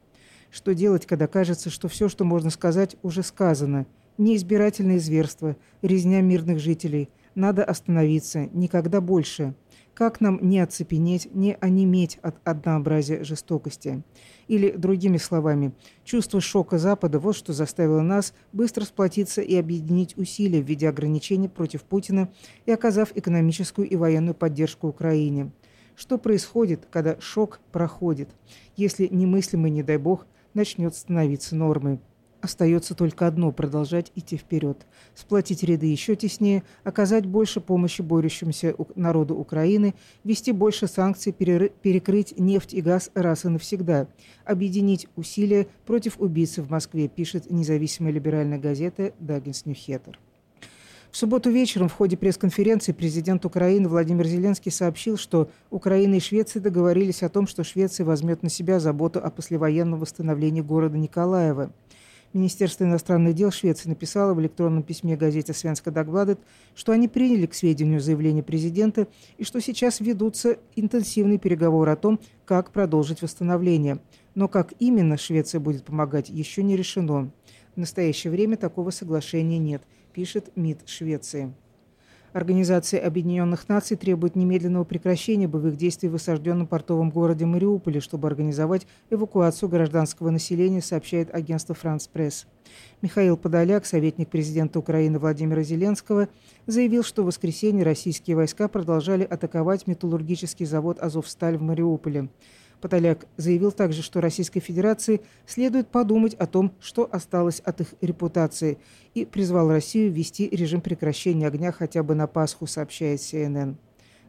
Что 0.50 0.75
делать, 0.75 1.07
когда 1.07 1.26
кажется, 1.26 1.71
что 1.71 1.88
все, 1.88 2.09
что 2.09 2.25
можно 2.25 2.50
сказать, 2.50 2.97
уже 3.03 3.23
сказано? 3.23 3.87
Неизбирательные 4.19 4.99
зверства, 4.99 5.57
резня 5.83 6.21
мирных 6.21 6.59
жителей. 6.59 7.11
Надо 7.35 7.65
остановиться. 7.65 8.49
Никогда 8.53 9.00
больше. 9.00 9.55
Как 9.97 10.21
нам 10.21 10.38
не 10.43 10.61
оцепенеть, 10.61 11.35
не 11.35 11.57
онеметь 11.59 12.19
от 12.21 12.37
однообразия 12.45 13.25
жестокости? 13.25 14.03
Или, 14.47 14.71
другими 14.71 15.17
словами, 15.17 15.73
чувство 16.05 16.41
шока 16.43 16.76
Запада– 16.76 17.19
вот 17.21 17.35
что 17.35 17.55
заставило 17.55 18.03
нас 18.03 18.35
быстро 18.53 18.85
сплотиться 18.85 19.41
и 19.41 19.55
объединить 19.57 20.17
усилия 20.19 20.61
в 20.61 20.67
виде 20.67 20.87
ограничений 20.87 21.49
против 21.49 21.83
Путина 21.83 22.29
и 22.67 22.73
оказав 22.73 23.17
экономическую 23.17 23.88
и 23.88 23.97
военную 23.97 24.35
поддержку 24.35 24.87
Украине. 24.87 25.50
Что 25.95 26.19
происходит, 26.19 26.87
когда 26.91 27.19
шок 27.19 27.61
проходит? 27.73 28.29
Если 28.76 29.09
немыслимый, 29.11 29.71
не 29.71 29.83
дай 29.83 29.97
бог, 29.97 30.26
начнет 30.57 30.97
становиться 30.97 31.55
нормой. 31.55 32.01
Остается 32.41 32.95
только 32.95 33.27
одно– 33.27 33.51
продолжать 33.53 34.13
идти 34.15 34.37
вперед, 34.37 34.87
сплотить 35.15 35.63
ряды 35.63 35.87
еще 35.87 36.17
теснее, 36.17 36.63
оказать 36.85 37.27
больше 37.27 37.61
помощи 37.61 38.03
борющимся 38.03 38.75
народу 38.95 39.35
Украины, 39.35 39.95
вести 40.23 40.53
больше 40.53 40.87
санкций, 40.87 41.33
перекрыть 41.33 42.39
нефть 42.39 42.75
и 42.75 42.83
газ 42.83 43.11
раз 43.15 43.45
и 43.47 43.49
навсегда, 43.49 44.09
объединить 44.45 45.09
усилия 45.17 45.67
против 45.87 46.21
убийцы 46.21 46.63
в 46.63 46.71
Москве, 46.71 47.09
пишет 47.09 47.51
независимая 47.51 48.13
либеральная 48.13 48.59
газета 48.59 49.13
«Даггинс 49.19 49.67
Ньюхеттер». 49.67 50.21
В 51.17 51.19
субботу 51.19 51.49
вечером 51.49 51.89
в 51.89 51.95
ходе 51.95 52.15
пресс-конференции 52.15 52.93
президент 52.93 53.47
Украины 53.47 53.89
Владимир 53.89 54.27
Зеленский 54.27 54.71
сообщил, 54.71 55.17
что 55.17 55.49
Украина 55.71 56.17
и 56.17 56.21
Швеция 56.21 56.61
договорились 56.61 57.23
о 57.23 57.31
том, 57.31 57.47
что 57.47 57.65
Швеция 57.65 58.05
возьмет 58.05 58.43
на 58.43 58.51
себя 58.51 58.81
заботу 58.81 59.21
о 59.25 59.31
послевоенном 59.31 59.99
восстановлении 59.99 60.61
города 60.61 60.99
Николаева. 60.99 61.73
Министерство 62.35 62.85
иностранных 62.85 63.35
дел 63.35 63.51
Швеции 63.51 63.89
написало 63.89 64.35
в 64.35 64.43
электронном 64.43 64.83
письме 64.83 65.17
газете 65.17 65.55
«Свенска 65.55 65.91
Дагбладет», 65.91 66.39
что 66.75 66.93
они 66.93 67.09
приняли 67.09 67.47
к 67.47 67.55
сведению 67.55 68.03
заявление 68.03 68.43
президента 68.43 69.09
и 69.39 69.45
что 69.45 69.59
сейчас 69.63 70.01
ведутся 70.01 70.59
интенсивные 70.75 71.39
переговоры 71.39 71.93
о 71.93 71.97
том, 71.97 72.21
как 72.45 72.73
продолжить 72.73 73.23
восстановление. 73.23 74.01
Но 74.35 74.49
как 74.49 74.75
именно 74.81 75.17
Швеция 75.17 75.63
будет 75.63 75.85
помогать, 75.85 76.29
еще 76.29 76.63
не 76.63 76.77
решено. 76.77 77.31
В 77.75 77.79
настоящее 77.79 78.31
время 78.31 78.59
такого 78.59 78.91
соглашения 78.91 79.57
нет– 79.57 79.81
пишет 80.17 80.51
МИД 80.57 80.89
Швеции. 80.89 81.53
Организация 82.33 83.07
Объединенных 83.07 83.69
Наций 83.69 83.99
требует 83.99 84.35
немедленного 84.35 84.85
прекращения 84.85 85.47
боевых 85.47 85.77
действий 85.77 86.09
в 86.09 86.15
осажденном 86.15 86.67
портовом 86.67 87.11
городе 87.11 87.45
Мариуполе, 87.45 88.01
чтобы 88.01 88.27
организовать 88.27 88.87
эвакуацию 89.11 89.69
гражданского 89.69 90.31
населения, 90.31 90.81
сообщает 90.81 91.35
агентство 91.35 91.75
«Франс 91.75 92.09
Пресс». 92.09 92.47
Михаил 93.03 93.37
Подоляк, 93.37 93.85
советник 93.85 94.31
президента 94.31 94.79
Украины 94.79 95.19
Владимира 95.19 95.63
Зеленского, 95.63 96.31
заявил, 96.67 97.05
что 97.05 97.23
в 97.23 97.27
воскресенье 97.27 97.85
российские 97.85 98.37
войска 98.37 98.69
продолжали 98.69 99.25
атаковать 99.25 99.87
металлургический 99.87 100.65
завод 100.65 100.99
«Азовсталь» 100.99 101.59
в 101.59 101.63
Мариуполе. 101.63 102.31
Подоляк 102.80 103.26
заявил 103.37 103.73
также, 103.73 104.02
что 104.02 104.21
Российской 104.21 104.61
Федерации 104.61 105.23
следует 105.47 105.88
подумать 105.88 106.35
о 106.35 106.47
том, 106.47 106.75
что 106.80 107.09
осталось 107.11 107.61
от 107.61 107.80
их 107.80 107.95
репутации, 108.00 108.78
и 109.14 109.25
призвал 109.25 109.71
Россию 109.71 110.12
ввести 110.12 110.49
режим 110.49 110.80
прекращения 110.80 111.47
огня 111.47 111.73
хотя 111.73 112.02
бы 112.02 112.14
на 112.14 112.26
Пасху, 112.26 112.66
сообщает 112.66 113.21
CNN. 113.21 113.76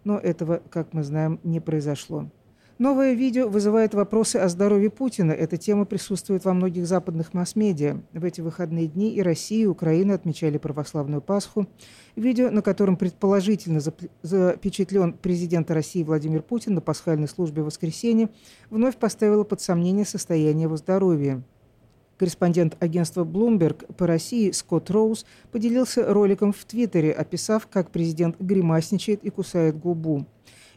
Но 0.04 0.18
этого, 0.18 0.62
как 0.70 0.94
мы 0.94 1.04
знаем, 1.04 1.40
не 1.44 1.60
произошло. 1.60 2.30
Новое 2.80 3.14
видео 3.14 3.50
вызывает 3.50 3.96
вопросы 3.96 4.36
о 4.36 4.48
здоровье 4.50 4.92
Путина. 4.92 5.32
Эта 5.32 5.58
тема 5.58 5.86
присутствует 5.86 6.46
во 6.46 6.54
многих 6.54 6.86
западных 6.86 7.34
масс-медиа. 7.34 8.02
В 8.14 8.24
эти 8.24 8.42
выходные 8.42 8.86
дни 8.86 9.16
и 9.16 9.24
Россия, 9.24 9.64
и 9.64 9.66
Украина 9.66 10.14
отмечали 10.14 10.60
православную 10.60 11.24
Пасху. 11.24 11.68
Видео, 12.16 12.52
на 12.52 12.62
котором 12.62 12.96
предположительно 12.96 13.80
запечатлен 14.22 15.14
президент 15.14 15.72
России 15.72 16.04
Владимир 16.04 16.44
Путин 16.44 16.76
на 16.76 16.82
пасхальной 16.82 17.28
службе 17.28 17.64
в 17.64 17.66
воскресенье, 17.66 18.30
вновь 18.70 18.98
поставило 18.98 19.44
под 19.44 19.60
сомнение 19.60 20.06
состояние 20.06 20.66
его 20.66 20.78
здоровья. 20.78 21.42
Корреспондент 22.20 22.78
агентства 22.80 23.26
Bloomberg 23.26 23.92
по 23.96 24.06
России 24.06 24.52
Скотт 24.52 24.92
Роуз 24.92 25.26
поделился 25.52 26.14
роликом 26.14 26.54
в 26.54 26.64
Твиттере, 26.66 27.12
описав, 27.12 27.66
как 27.66 27.90
президент 27.90 28.40
гримасничает 28.40 29.24
и 29.24 29.32
кусает 29.32 29.80
губу. 29.80 30.28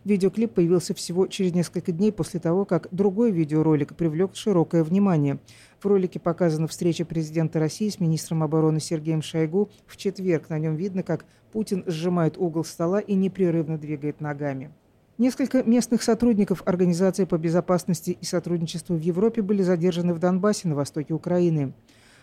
Видеоклип 0.05 0.55
появился 0.55 0.95
всего 0.95 1.27
через 1.27 1.53
несколько 1.53 1.93
дней 1.93 2.11
после 2.11 2.41
того, 2.41 2.65
как 2.65 2.89
другой 2.91 3.31
видеоролик 3.31 3.95
привлек 3.95 4.35
широкое 4.35 4.83
внимание. 4.83 5.39
В 5.79 5.87
ролике 5.87 6.19
показана 6.19 6.67
встреча 6.69 7.05
президента 7.05 7.59
России 7.59 7.91
с 7.91 8.01
министром 8.01 8.43
обороны 8.43 8.81
Сергеем 8.81 9.21
Шойгу 9.21 9.71
в 9.87 9.99
четверг. 9.99 10.49
На 10.49 10.59
нем 10.59 10.77
видно, 10.77 11.03
как 11.03 11.27
Путин 11.53 11.85
сжимает 11.87 12.39
угол 12.39 12.65
стола 12.65 13.01
и 13.01 13.15
непрерывно 13.15 13.77
двигает 13.77 14.23
ногами. 14.23 14.71
Несколько 15.19 15.63
местных 15.63 16.03
сотрудников 16.03 16.63
Организации 16.65 17.27
по 17.27 17.37
безопасности 17.37 18.17
и 18.19 18.25
сотрудничеству 18.25 18.97
в 18.97 19.01
Европе 19.01 19.43
были 19.43 19.61
задержаны 19.61 20.15
в 20.15 20.19
Донбассе 20.19 20.67
на 20.67 20.75
востоке 20.75 21.13
Украины. 21.13 21.75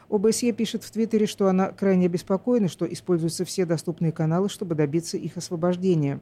ОБСЕ 0.09 0.51
пишет 0.51 0.83
в 0.83 0.89
Твиттере, 0.89 1.27
что 1.27 1.47
она 1.47 1.67
крайне 1.69 2.07
обеспокоена, 2.07 2.69
что 2.69 2.91
используются 2.91 3.45
все 3.45 3.65
доступные 3.65 4.11
каналы, 4.11 4.49
чтобы 4.49 4.73
добиться 4.73 5.15
их 5.15 5.37
освобождения. 5.37 6.21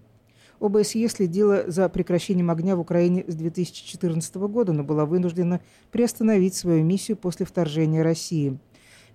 ОБСЕ 0.60 1.08
следила 1.10 1.64
за 1.68 1.90
прекращением 1.90 2.50
огня 2.50 2.76
в 2.76 2.80
Украине 2.80 3.26
с 3.28 3.36
2014 3.36 4.36
года, 4.36 4.74
но 4.74 4.84
была 4.84 5.06
вынуждена 5.06 5.62
приостановить 5.92 6.56
свою 6.56 6.84
миссию 6.84 7.18
после 7.18 7.46
вторжения 7.46 8.02
России. 8.02 8.58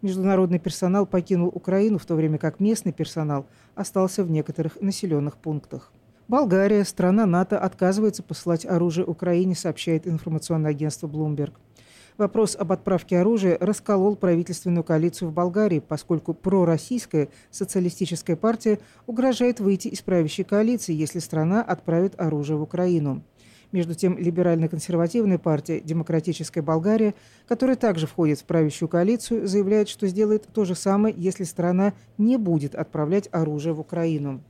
Международный 0.02 0.58
персонал 0.58 1.06
покинул 1.06 1.48
Украину, 1.48 1.98
в 1.98 2.06
то 2.06 2.14
время 2.14 2.38
как 2.38 2.58
местный 2.58 2.92
персонал 2.92 3.46
остался 3.74 4.24
в 4.24 4.30
некоторых 4.30 4.80
населенных 4.80 5.36
пунктах. 5.36 5.92
Болгария, 6.26 6.84
страна 6.84 7.26
НАТО, 7.26 7.58
отказывается 7.58 8.22
посылать 8.22 8.64
оружие 8.64 9.04
Украине, 9.04 9.56
сообщает 9.56 10.06
информационное 10.06 10.70
агентство 10.70 11.08
Bloomberg. 11.08 11.54
Вопрос 12.20 12.54
об 12.54 12.70
отправке 12.70 13.16
оружия 13.16 13.56
расколол 13.58 14.14
правительственную 14.14 14.84
коалицию 14.84 15.30
в 15.30 15.32
Болгарии, 15.32 15.78
поскольку 15.78 16.34
пророссийская 16.34 17.30
социалистическая 17.50 18.36
партия 18.36 18.78
угрожает 19.06 19.58
выйти 19.58 19.88
из 19.88 20.02
правящей 20.02 20.44
коалиции, 20.44 20.92
если 20.92 21.18
страна 21.18 21.62
отправит 21.62 22.20
оружие 22.20 22.58
в 22.58 22.62
Украину. 22.62 23.22
Между 23.72 23.94
тем, 23.94 24.18
либерально-консервативная 24.18 25.38
партия 25.38 25.80
«Демократическая 25.80 26.60
Болгария», 26.60 27.14
которая 27.48 27.76
также 27.76 28.06
входит 28.06 28.40
в 28.40 28.44
правящую 28.44 28.90
коалицию, 28.90 29.48
заявляет, 29.48 29.88
что 29.88 30.06
сделает 30.06 30.46
то 30.52 30.66
же 30.66 30.74
самое, 30.74 31.14
если 31.16 31.44
страна 31.44 31.94
не 32.18 32.36
будет 32.36 32.74
отправлять 32.74 33.30
оружие 33.32 33.72
в 33.72 33.80
Украину. 33.80 34.42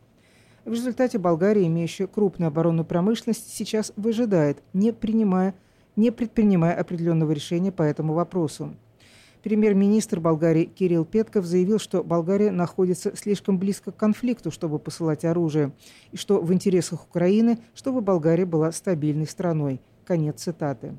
В 0.64 0.72
результате 0.72 1.18
Болгария, 1.18 1.68
имеющая 1.68 2.08
крупную 2.08 2.48
оборонную 2.48 2.84
промышленность, 2.84 3.54
сейчас 3.54 3.92
выжидает, 3.94 4.60
не, 4.72 4.92
принимая, 4.92 5.54
не 6.00 6.10
предпринимая 6.10 6.74
определенного 6.74 7.32
решения 7.32 7.70
по 7.70 7.82
этому 7.82 8.14
вопросу. 8.14 8.74
Премьер-министр 9.42 10.18
Болгарии 10.18 10.64
Кирилл 10.64 11.04
Петков 11.04 11.44
заявил, 11.44 11.78
что 11.78 12.02
Болгария 12.02 12.50
находится 12.50 13.14
слишком 13.16 13.58
близко 13.58 13.92
к 13.92 13.96
конфликту, 13.96 14.50
чтобы 14.50 14.78
посылать 14.78 15.24
оружие, 15.24 15.72
и 16.12 16.16
что 16.16 16.40
в 16.40 16.52
интересах 16.52 17.04
Украины, 17.04 17.58
чтобы 17.74 18.00
Болгария 18.00 18.44
была 18.44 18.72
стабильной 18.72 19.26
страной. 19.26 19.80
Конец 20.04 20.42
цитаты. 20.42 20.94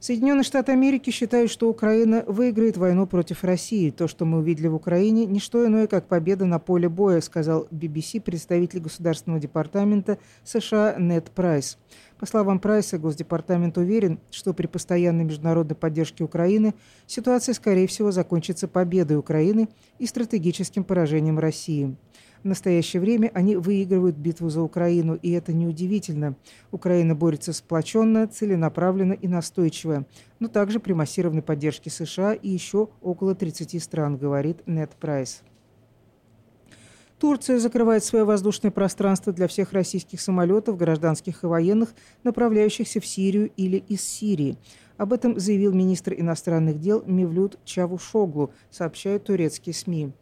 Соединенные 0.00 0.44
Штаты 0.44 0.70
Америки 0.70 1.10
считают, 1.10 1.50
что 1.50 1.68
Украина 1.68 2.22
выиграет 2.28 2.76
войну 2.76 3.08
против 3.08 3.42
России. 3.42 3.90
То, 3.90 4.06
что 4.06 4.24
мы 4.24 4.38
увидели 4.38 4.68
в 4.68 4.76
Украине, 4.76 5.26
не 5.26 5.40
что 5.40 5.66
иное, 5.66 5.88
как 5.88 6.06
победа 6.06 6.46
на 6.46 6.60
поле 6.60 6.88
боя, 6.88 7.20
сказал 7.20 7.66
BBC 7.72 8.20
представитель 8.20 8.78
Государственного 8.78 9.40
департамента 9.40 10.18
США 10.44 10.94
Нед 11.00 11.32
Прайс. 11.32 11.78
По 12.20 12.26
словам 12.26 12.60
Прайса, 12.60 12.96
Госдепартамент 12.98 13.76
уверен, 13.76 14.20
что 14.30 14.54
при 14.54 14.68
постоянной 14.68 15.24
международной 15.24 15.74
поддержке 15.74 16.22
Украины 16.22 16.74
ситуация, 17.08 17.52
скорее 17.52 17.88
всего, 17.88 18.12
закончится 18.12 18.68
победой 18.68 19.16
Украины 19.16 19.68
и 19.98 20.06
стратегическим 20.06 20.84
поражением 20.84 21.40
России. 21.40 21.96
В 22.42 22.46
настоящее 22.46 23.00
время 23.00 23.30
они 23.34 23.56
выигрывают 23.56 24.16
битву 24.16 24.48
за 24.48 24.62
Украину, 24.62 25.14
и 25.14 25.30
это 25.32 25.52
неудивительно. 25.52 26.36
Украина 26.70 27.14
борется 27.14 27.52
сплоченно, 27.52 28.28
целенаправленно 28.28 29.12
и 29.12 29.26
настойчиво, 29.26 30.06
но 30.38 30.48
также 30.48 30.78
при 30.80 30.92
массированной 30.92 31.42
поддержке 31.42 31.90
США 31.90 32.34
и 32.34 32.48
еще 32.48 32.88
около 33.02 33.34
30 33.34 33.82
стран, 33.82 34.16
говорит 34.16 34.62
Нед 34.66 34.92
Прайс. 35.00 35.42
Турция 37.18 37.58
закрывает 37.58 38.04
свое 38.04 38.24
воздушное 38.24 38.70
пространство 38.70 39.32
для 39.32 39.48
всех 39.48 39.72
российских 39.72 40.20
самолетов, 40.20 40.76
гражданских 40.76 41.42
и 41.42 41.46
военных, 41.48 41.88
направляющихся 42.22 43.00
в 43.00 43.06
Сирию 43.06 43.50
или 43.56 43.78
из 43.88 44.02
Сирии. 44.02 44.56
Об 44.98 45.12
этом 45.12 45.38
заявил 45.38 45.72
министр 45.72 46.14
иностранных 46.14 46.80
дел 46.80 47.02
Мевлют 47.06 47.58
Чавушоглу, 47.64 48.52
сообщают 48.70 49.24
турецкие 49.24 49.74
СМИ. 49.74 50.12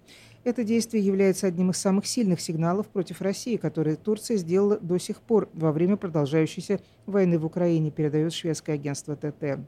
Это 0.47 0.63
действие 0.63 1.05
является 1.05 1.49
одним 1.49 1.71
из 1.71 1.77
самых 1.77 2.07
сильных 2.07 2.41
сигналов 2.41 2.87
против 2.87 3.21
России, 3.21 3.57
которые 3.57 3.97
Турция 3.97 4.37
сделала 4.37 4.79
до 4.79 4.97
сих 4.97 5.21
пор 5.21 5.49
во 5.53 5.73
время 5.73 5.97
продолжающейся 5.97 6.79
войны 7.05 7.37
в 7.37 7.45
Украине, 7.45 7.91
передает 7.91 8.33
шведское 8.33 8.77
агентство 8.77 9.17
ТТ. 9.17 9.59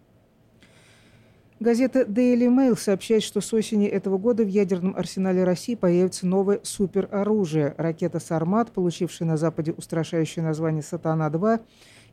Газета 1.59 2.03
Daily 2.03 2.47
Mail 2.47 2.79
сообщает, 2.79 3.25
что 3.25 3.41
с 3.41 3.53
осени 3.53 3.89
этого 3.89 4.19
года 4.19 4.45
в 4.45 4.47
ядерном 4.47 4.95
арсенале 4.95 5.43
России 5.43 5.75
появится 5.75 6.29
новое 6.29 6.61
супероружие. 6.63 7.75
Ракета 7.77 8.21
«Сармат», 8.21 8.71
получившая 8.71 9.27
на 9.27 9.37
Западе 9.37 9.73
устрашающее 9.73 10.45
название 10.45 10.85
«Сатана-2», 10.85 11.59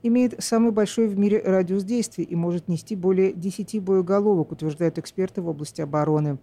имеет 0.01 0.43
самый 0.43 0.71
большой 0.71 1.08
в 1.08 1.19
мире 1.19 1.39
радиус 1.45 1.84
действия 1.84 2.23
и 2.23 2.36
может 2.36 2.67
нести 2.67 2.95
более 2.95 3.32
10 3.32 3.80
боеголовок, 3.84 4.54
утверждают 4.54 4.97
эксперты 4.97 5.43
в 5.43 5.49
области 5.49 5.82
обороны. 5.82 6.39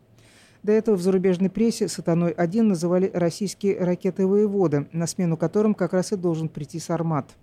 До 0.63 0.71
этого 0.71 0.95
в 0.95 1.03
зарубежной 1.03 1.51
прессе 1.51 1.89
«Сатаной-1» 1.89 2.63
называли 2.63 3.11
российские 3.13 3.79
ракеты 3.79 4.27
«Воевода», 4.29 4.87
на 4.93 5.09
смену 5.09 5.37
которым 5.37 5.75
как 5.75 5.93
раз 5.93 6.13
и 6.13 6.17
должен 6.17 6.49
прийти 6.49 6.79
«Сармат». 6.79 7.35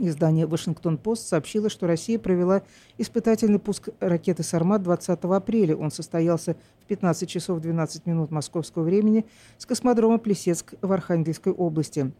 Издание 0.00 0.46
«Вашингтон-Пост» 0.46 1.28
сообщило, 1.28 1.70
что 1.70 1.86
Россия 1.86 2.18
провела 2.18 2.62
испытательный 2.98 3.60
пуск 3.60 3.90
ракеты 4.00 4.42
«Сармат» 4.42 4.82
20 4.82 5.20
апреля. 5.22 5.76
Он 5.76 5.92
состоялся 5.92 6.56
в 6.82 6.86
15 6.86 7.28
часов 7.28 7.60
12 7.60 8.06
минут 8.06 8.32
московского 8.32 8.82
времени 8.82 9.24
с 9.56 9.64
космодрома 9.64 10.18
Плесецк 10.18 10.74
в 10.82 10.90
Архангельской 10.90 11.52
области. 11.52 12.12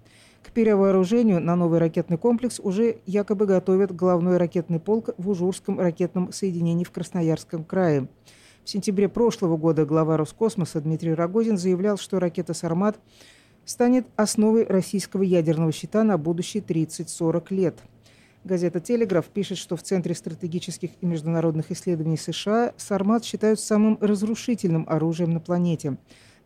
К 0.44 0.52
перевооружению 0.52 1.40
на 1.40 1.56
новый 1.56 1.80
ракетный 1.80 2.16
комплекс 2.16 2.60
уже 2.60 2.98
якобы 3.06 3.46
готовят 3.46 3.94
главной 3.94 4.36
ракетный 4.36 4.78
полк 4.78 5.10
в 5.18 5.28
Ужурском 5.28 5.80
ракетном 5.80 6.32
соединении 6.32 6.84
в 6.84 6.92
Красноярском 6.92 7.64
крае. 7.64 8.08
В 8.66 8.68
сентябре 8.68 9.08
прошлого 9.08 9.56
года 9.56 9.86
глава 9.86 10.16
Роскосмоса 10.16 10.80
Дмитрий 10.80 11.14
Рогозин 11.14 11.56
заявлял, 11.56 11.96
что 11.96 12.18
ракета 12.18 12.52
«Сармат» 12.52 12.98
станет 13.64 14.08
основой 14.16 14.64
российского 14.64 15.22
ядерного 15.22 15.70
щита 15.70 16.02
на 16.02 16.18
будущие 16.18 16.64
30-40 16.64 17.44
лет. 17.50 17.78
Газета 18.42 18.80
«Телеграф» 18.80 19.26
пишет, 19.26 19.58
что 19.58 19.76
в 19.76 19.84
Центре 19.84 20.16
стратегических 20.16 20.90
и 21.00 21.06
международных 21.06 21.70
исследований 21.70 22.16
США 22.16 22.72
«Сармат» 22.76 23.24
считают 23.24 23.60
самым 23.60 23.98
разрушительным 24.00 24.84
оружием 24.88 25.30
на 25.30 25.38
планете. 25.38 25.96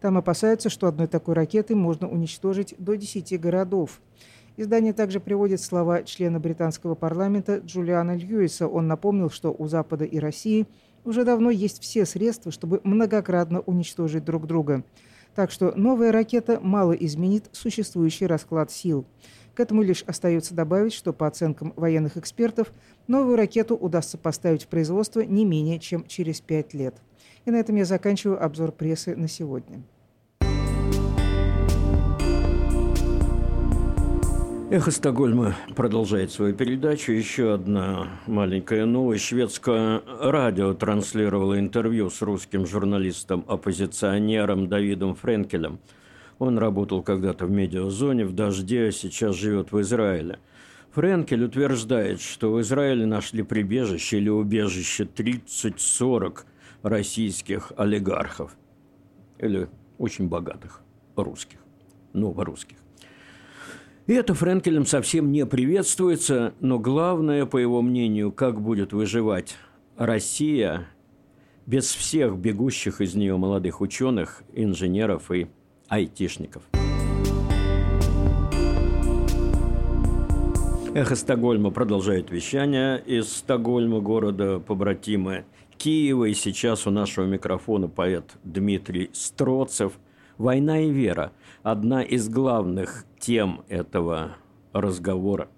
Там 0.03 0.19
опасаются, 0.19 0.69
что 0.69 0.89
одной 0.89 1.07
такой 1.07 1.33
ракетой 1.33 1.75
можно 1.75 2.07
уничтожить 2.07 2.75
до 2.77 2.99
10 2.99 3.41
городов. 3.41 4.03
Издание 4.59 4.93
также 4.93 5.21
приводит 5.21 5.63
слова 5.63 6.03
члена 6.03 6.39
британского 6.39 6.95
парламента 6.95 7.63
Джулиана 7.65 8.15
Льюиса. 8.15 8.69
Он 8.69 8.89
напомнил, 8.89 9.31
что 9.31 9.57
у 9.57 9.69
Запада 9.69 10.05
и 10.05 10.19
России– 10.19 10.67
уже 11.05 11.25
давно 11.25 11.51
есть 11.51 11.83
все 11.83 12.05
средства, 12.07 12.53
чтобы 12.53 12.81
многократно 12.85 13.61
уничтожить 13.61 14.25
друг 14.25 14.47
друга. 14.47 14.85
Так 15.35 15.51
что 15.51 15.73
новая 15.77 16.13
ракета 16.13 16.59
мало 16.61 16.93
изменит 16.93 17.49
существующий 17.53 18.27
расклад 18.27 18.71
сил. 18.71 19.07
К 19.55 19.61
этому 19.61 19.83
лишь 19.83 20.03
остается 20.03 20.55
добавить, 20.55 20.93
что 20.93 21.13
по 21.13 21.27
оценкам 21.27 21.73
военных 21.77 22.17
экспертов, 22.17 22.73
новую 23.07 23.37
ракету 23.37 23.77
удастся 23.77 24.19
поставить 24.19 24.65
в 24.65 24.69
производство 24.69 25.21
не 25.21 25.45
менее 25.45 25.79
чем 25.79 26.07
через 26.07 26.41
пять 26.41 26.75
лет. 26.75 26.95
И 27.45 27.51
на 27.51 27.57
этом 27.57 27.77
я 27.77 27.85
заканчиваю 27.85 28.43
обзор 28.43 28.73
прессы 28.73 29.17
на 29.17 29.29
сегодня. 29.29 29.83
Эхо 34.71 34.91
Стокгольма 34.93 35.57
продолжает 35.75 36.31
свою 36.31 36.55
передачу. 36.55 37.11
Еще 37.11 37.55
одна 37.55 38.07
маленькая 38.29 38.87
новость. 38.87 39.25
Шведское 39.25 40.01
радио 40.21 40.75
транслировало 40.75 41.59
интервью 41.59 42.09
с 42.09 42.23
русским 42.23 42.67
журналистом-оппозиционером 42.67 44.69
Давидом 44.69 45.17
Френкелем. 45.17 45.81
Он 46.39 46.57
работал 46.57 47.03
когда-то 47.03 47.47
в 47.47 47.51
медиазоне 47.51 48.25
в 48.25 48.33
«Дожде», 48.33 48.87
а 48.87 48.93
сейчас 48.93 49.35
живет 49.35 49.73
в 49.73 49.81
Израиле. 49.81 50.39
Френкель 50.93 51.47
утверждает, 51.47 52.21
что 52.21 52.53
в 52.53 52.61
Израиле 52.61 53.07
нашли 53.07 53.43
прибежище 53.43 54.19
или 54.19 54.29
убежище 54.29 55.03
30-40 55.03 56.45
российских 56.85 57.73
олигархов. 57.77 58.57
Или 59.41 59.69
очень 59.99 60.29
богатых 60.29 60.81
русских, 61.17 61.59
новорусских. 62.13 62.77
И 64.11 64.12
это 64.12 64.35
Френкелем 64.35 64.87
совсем 64.87 65.31
не 65.31 65.46
приветствуется, 65.46 66.53
но 66.59 66.81
главное, 66.81 67.46
по 67.46 67.59
его 67.59 67.81
мнению, 67.81 68.33
как 68.33 68.61
будет 68.61 68.92
выживать 68.92 69.55
Россия 69.96 70.88
без 71.64 71.94
всех 71.94 72.37
бегущих 72.37 73.01
из 73.01 73.14
нее 73.14 73.37
молодых 73.37 73.81
ученых, 73.81 74.42
инженеров 74.53 75.31
и 75.31 75.46
айтишников. 75.87 76.64
Эхо 80.92 81.14
Стокгольма 81.14 81.70
продолжает 81.70 82.33
вещание 82.33 83.01
из 83.07 83.33
Стокгольма, 83.33 84.01
города 84.01 84.59
побратимы 84.59 85.44
Киева. 85.79 86.25
И 86.25 86.35
сейчас 86.35 86.85
у 86.88 86.90
нашего 86.90 87.27
микрофона 87.27 87.87
поэт 87.87 88.25
Дмитрий 88.42 89.11
Строцев. 89.12 89.92
«Война 90.40 90.81
и 90.81 90.90
вера»– 90.90 91.33
одна 91.62 92.03
из 92.03 92.31
главных 92.31 93.05
тем 93.18 93.62
этого 93.68 94.37
разговора. 94.72 95.48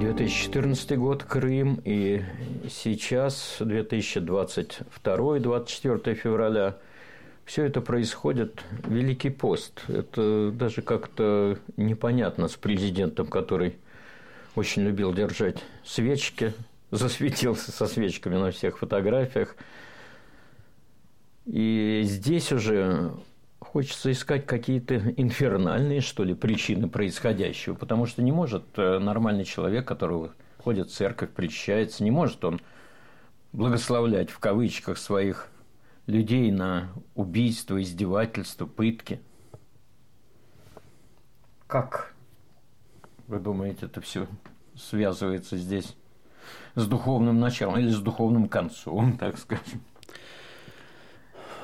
Две 0.00 0.12
тысячи 0.14 0.46
четырнадцатый 0.46 0.96
год, 0.96 1.22
Крым, 1.22 1.80
и 1.84 2.22
сейчас, 2.68 3.58
2022-24 3.60 6.14
февраля– 6.14 6.76
все 7.44 7.66
это 7.66 7.80
происходит 7.80 8.64
Великий 8.88 9.30
пост. 9.30 9.84
Это 9.86 10.50
даже 10.50 10.82
как-то 10.82 11.56
непонятно 11.76 12.48
с 12.48 12.56
президентом, 12.56 13.28
который 13.28 13.76
очень 14.56 14.82
любил 14.82 15.14
держать 15.14 15.62
свечки, 15.84 16.52
засветился 16.90 17.72
со 17.72 17.86
свечками 17.86 18.36
на 18.36 18.50
всех 18.50 18.78
фотографиях. 18.78 19.56
И 21.46 22.02
здесь 22.04 22.52
уже 22.52 23.12
хочется 23.58 24.10
искать 24.12 24.46
какие-то 24.46 24.96
инфернальные, 24.96 26.00
что 26.00 26.24
ли, 26.24 26.34
причины 26.34 26.88
происходящего, 26.88 27.74
потому 27.74 28.06
что 28.06 28.22
не 28.22 28.32
может 28.32 28.64
э, 28.76 28.98
нормальный 28.98 29.44
человек, 29.44 29.86
который 29.86 30.30
ходит 30.58 30.88
в 30.88 30.94
церковь, 30.94 31.30
причащается, 31.30 32.04
не 32.04 32.10
может 32.10 32.44
он 32.44 32.60
благословлять 33.52 34.30
в 34.30 34.38
кавычках 34.38 34.98
своих 34.98 35.48
людей 36.06 36.50
на 36.50 36.90
убийство, 37.14 37.80
издевательство, 37.80 38.66
пытки. 38.66 39.20
Как 41.66 42.14
вы 43.26 43.38
думаете, 43.38 43.86
это 43.86 44.00
все 44.00 44.26
связывается 44.74 45.56
здесь 45.56 45.94
с 46.74 46.86
духовным 46.86 47.40
началом 47.40 47.78
или 47.78 47.90
с 47.90 47.98
духовным 47.98 48.48
концом, 48.48 49.16
так 49.18 49.38
скажем? 49.38 49.82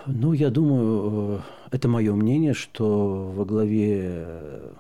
Ну, 0.07 0.33
я 0.33 0.51
думаю, 0.51 1.39
э, 1.39 1.41
это 1.73 1.89
мое 1.89 2.15
мнение, 2.15 2.55
что 2.55 3.33
во 3.35 3.45
главе 3.45 4.71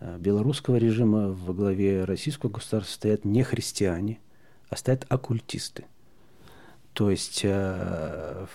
э, 0.00 0.18
белорусского 0.18 0.76
режима, 0.76 1.28
во 1.28 1.54
главе 1.54 2.04
российского 2.04 2.50
государства 2.50 2.92
стоят 2.92 3.24
не 3.24 3.44
христиане, 3.44 4.18
а 4.68 4.76
стоят 4.76 5.06
оккультисты. 5.08 5.84
То 6.92 7.08
есть 7.08 7.42
э, 7.44 8.46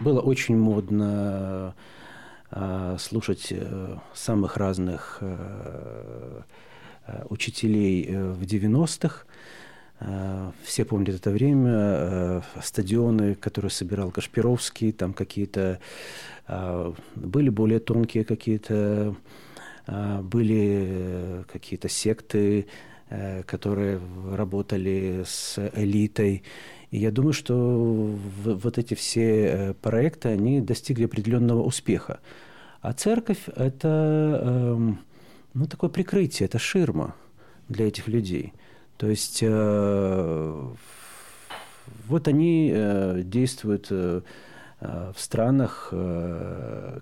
было 0.00 0.20
очень 0.20 0.56
модно 0.56 1.74
слушать 2.98 3.52
самых 4.14 4.56
разных 4.56 5.22
учителей 7.28 8.06
в 8.10 8.40
90-х. 8.40 9.26
Все 10.62 10.84
помнят 10.84 11.16
это 11.16 11.30
время, 11.30 12.42
стадионы, 12.62 13.34
которые 13.34 13.70
собирал 13.70 14.10
Кашпировский, 14.12 14.92
там 14.92 15.12
какие-то 15.12 15.80
были 17.16 17.48
более 17.50 17.80
тонкие 17.80 18.24
какие-то, 18.24 19.16
были 19.88 21.44
какие-то 21.50 21.88
секты, 21.88 22.68
которые 23.46 24.00
работали 24.32 25.24
с 25.26 25.58
элитой. 25.74 26.44
И 26.90 26.98
я 26.98 27.10
думаю, 27.10 27.32
что 27.32 28.16
вот 28.44 28.78
эти 28.78 28.94
все 28.94 29.46
э, 29.46 29.74
проекты, 29.74 30.30
они 30.30 30.60
достигли 30.60 31.04
определенного 31.04 31.62
успеха. 31.62 32.20
А 32.80 32.92
церковь– 32.92 33.48
это 33.56 34.40
эм, 34.42 34.98
ну, 35.52 35.66
такое 35.66 35.90
прикрытие, 35.90 36.46
это 36.46 36.58
ширма 36.58 37.14
для 37.68 37.88
этих 37.88 38.08
людей. 38.08 38.54
То 38.98 39.08
есть 39.08 39.38
э, 39.42 40.64
вот 42.06 42.28
они 42.28 42.70
э, 42.74 43.22
действуют 43.24 43.90
Э, 44.80 45.12
в 45.12 45.20
странах, 45.20 45.88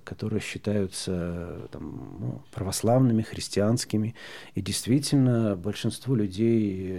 которые 0.04 0.40
считаются 0.40 1.68
там, 1.70 2.16
ну, 2.20 2.42
православными, 2.52 3.20
христианскими. 3.20 4.14
И 4.54 4.62
действительно, 4.62 5.56
большинство 5.56 6.14
людей, 6.14 6.96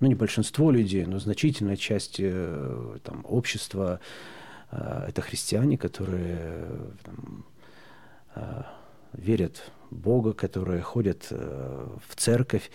ну 0.00 0.06
не 0.06 0.14
большинство 0.14 0.70
людей, 0.70 1.06
но 1.06 1.18
значительная 1.18 1.76
часть 1.76 2.16
там, 2.18 3.24
общества 3.24 4.00
это 4.70 5.22
христиане, 5.22 5.78
которые 5.78 6.66
там, 7.02 7.44
верят 9.14 9.70
в 9.90 9.96
Бога, 9.96 10.34
которые 10.34 10.82
ходят 10.82 11.28
в 11.30 12.16
церковь. 12.16 12.70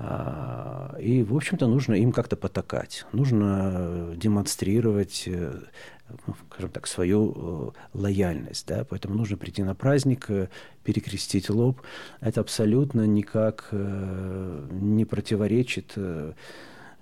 И, 0.00 1.24
в 1.28 1.34
общем-то, 1.34 1.66
нужно 1.66 1.94
им 1.94 2.12
как-то 2.12 2.36
потакать. 2.36 3.04
Нужно 3.12 4.14
демонстрировать 4.14 5.28
ну, 6.26 6.34
скажем 6.50 6.70
так, 6.70 6.86
свою 6.86 7.32
э, 7.36 7.98
лояльность. 7.98 8.66
Да? 8.66 8.84
Поэтому 8.88 9.14
нужно 9.14 9.36
прийти 9.36 9.62
на 9.62 9.74
праздник, 9.74 10.30
э, 10.30 10.48
перекрестить 10.84 11.50
лоб. 11.50 11.82
Это 12.20 12.40
абсолютно 12.40 13.06
никак 13.06 13.68
э, 13.72 14.68
не 14.70 15.04
противоречит 15.04 15.96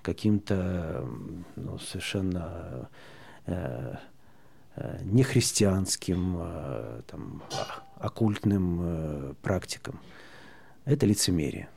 каким-то 0.02 1.08
ну, 1.56 1.78
совершенно 1.78 2.88
нехристианским, 5.02 6.38
там, 7.08 7.42
оккультным 7.98 9.36
практикам. 9.42 9.98
Это 10.84 11.06
лицемерие. 11.06 11.68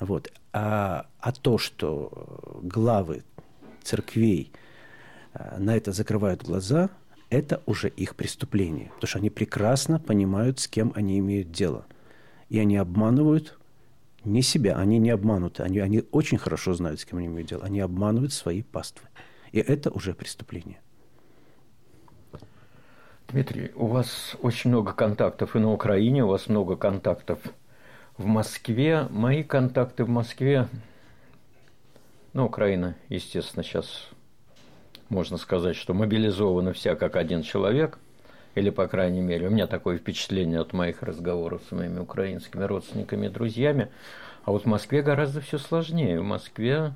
Вот. 0.00 0.32
А, 0.52 1.06
а 1.20 1.32
то, 1.32 1.58
что 1.58 2.60
главы 2.62 3.24
церквей– 3.82 4.52
Э, 5.34 5.58
на 5.58 5.76
это 5.76 5.92
закрывают 5.92 6.42
глаза, 6.42 6.90
это 7.30 7.62
уже 7.66 7.88
их 7.88 8.16
преступление. 8.16 8.90
Потому 8.94 9.08
что 9.08 9.18
они 9.18 9.30
прекрасно 9.30 9.98
понимают, 9.98 10.60
с 10.60 10.68
кем 10.68 10.92
они 10.94 11.18
имеют 11.18 11.50
дело. 11.50 11.86
И 12.48 12.58
они 12.58 12.76
обманывают 12.76 13.58
не 14.24 14.42
себя, 14.42 14.76
они 14.76 14.98
не 14.98 15.10
обмануты. 15.10 15.62
Они, 15.62 15.78
они 15.78 16.04
очень 16.10 16.38
хорошо 16.38 16.74
знают, 16.74 17.00
с 17.00 17.04
кем 17.04 17.18
они 17.18 17.26
имеют 17.26 17.48
дело. 17.48 17.64
Они 17.64 17.80
обманывают 17.80 18.32
свои 18.32 18.62
паствы. 18.62 19.08
И 19.52 19.58
это 19.58 19.90
уже 19.90 20.14
преступление. 20.14 20.80
Дмитрий, 23.28 23.72
у 23.74 23.86
вас 23.86 24.36
очень 24.40 24.70
много 24.70 24.92
контактов 24.94 25.54
и 25.54 25.58
на 25.58 25.70
Украине, 25.70 26.24
у 26.24 26.28
вас 26.28 26.48
много 26.48 26.76
контактов 26.76 27.38
в 28.18 28.26
Москве. 28.26 29.06
Мои 29.10 29.42
контакты 29.42 30.04
в 30.04 30.08
Москве, 30.08 30.68
ну, 32.34 32.44
Украина, 32.46 32.96
естественно, 33.08 33.62
сейчас 33.62 34.08
можно 35.08 35.38
сказать, 35.38 35.76
что 35.76 35.94
мобилизованы 35.94 36.72
вся 36.72 36.94
как 36.94 37.16
один 37.16 37.42
человек, 37.42 37.98
или, 38.54 38.70
по 38.70 38.88
крайней 38.88 39.20
мере, 39.20 39.46
у 39.46 39.50
меня 39.50 39.66
такое 39.66 39.98
впечатление 39.98 40.60
от 40.60 40.72
моих 40.72 41.02
разговоров 41.02 41.62
с 41.68 41.72
моими 41.72 42.00
украинскими 42.00 42.64
родственниками 42.64 43.26
и 43.26 43.30
друзьями. 43.30 43.88
А 44.44 44.50
вот 44.50 44.64
в 44.64 44.66
Москве 44.66 45.02
гораздо 45.02 45.40
все 45.40 45.58
сложнее. 45.58 46.20
В 46.20 46.24
Москве 46.24 46.94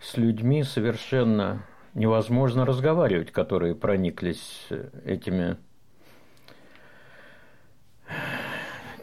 с 0.00 0.16
людьми 0.16 0.64
совершенно 0.64 1.64
невозможно 1.94 2.66
разговаривать, 2.66 3.30
которые 3.30 3.74
прониклись 3.74 4.66
этими 5.04 5.56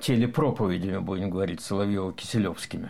телепроповедями, 0.01 0.97
будем 0.97 1.29
говорить, 1.29 1.61
Соловьева-Киселевскими. 1.61 2.89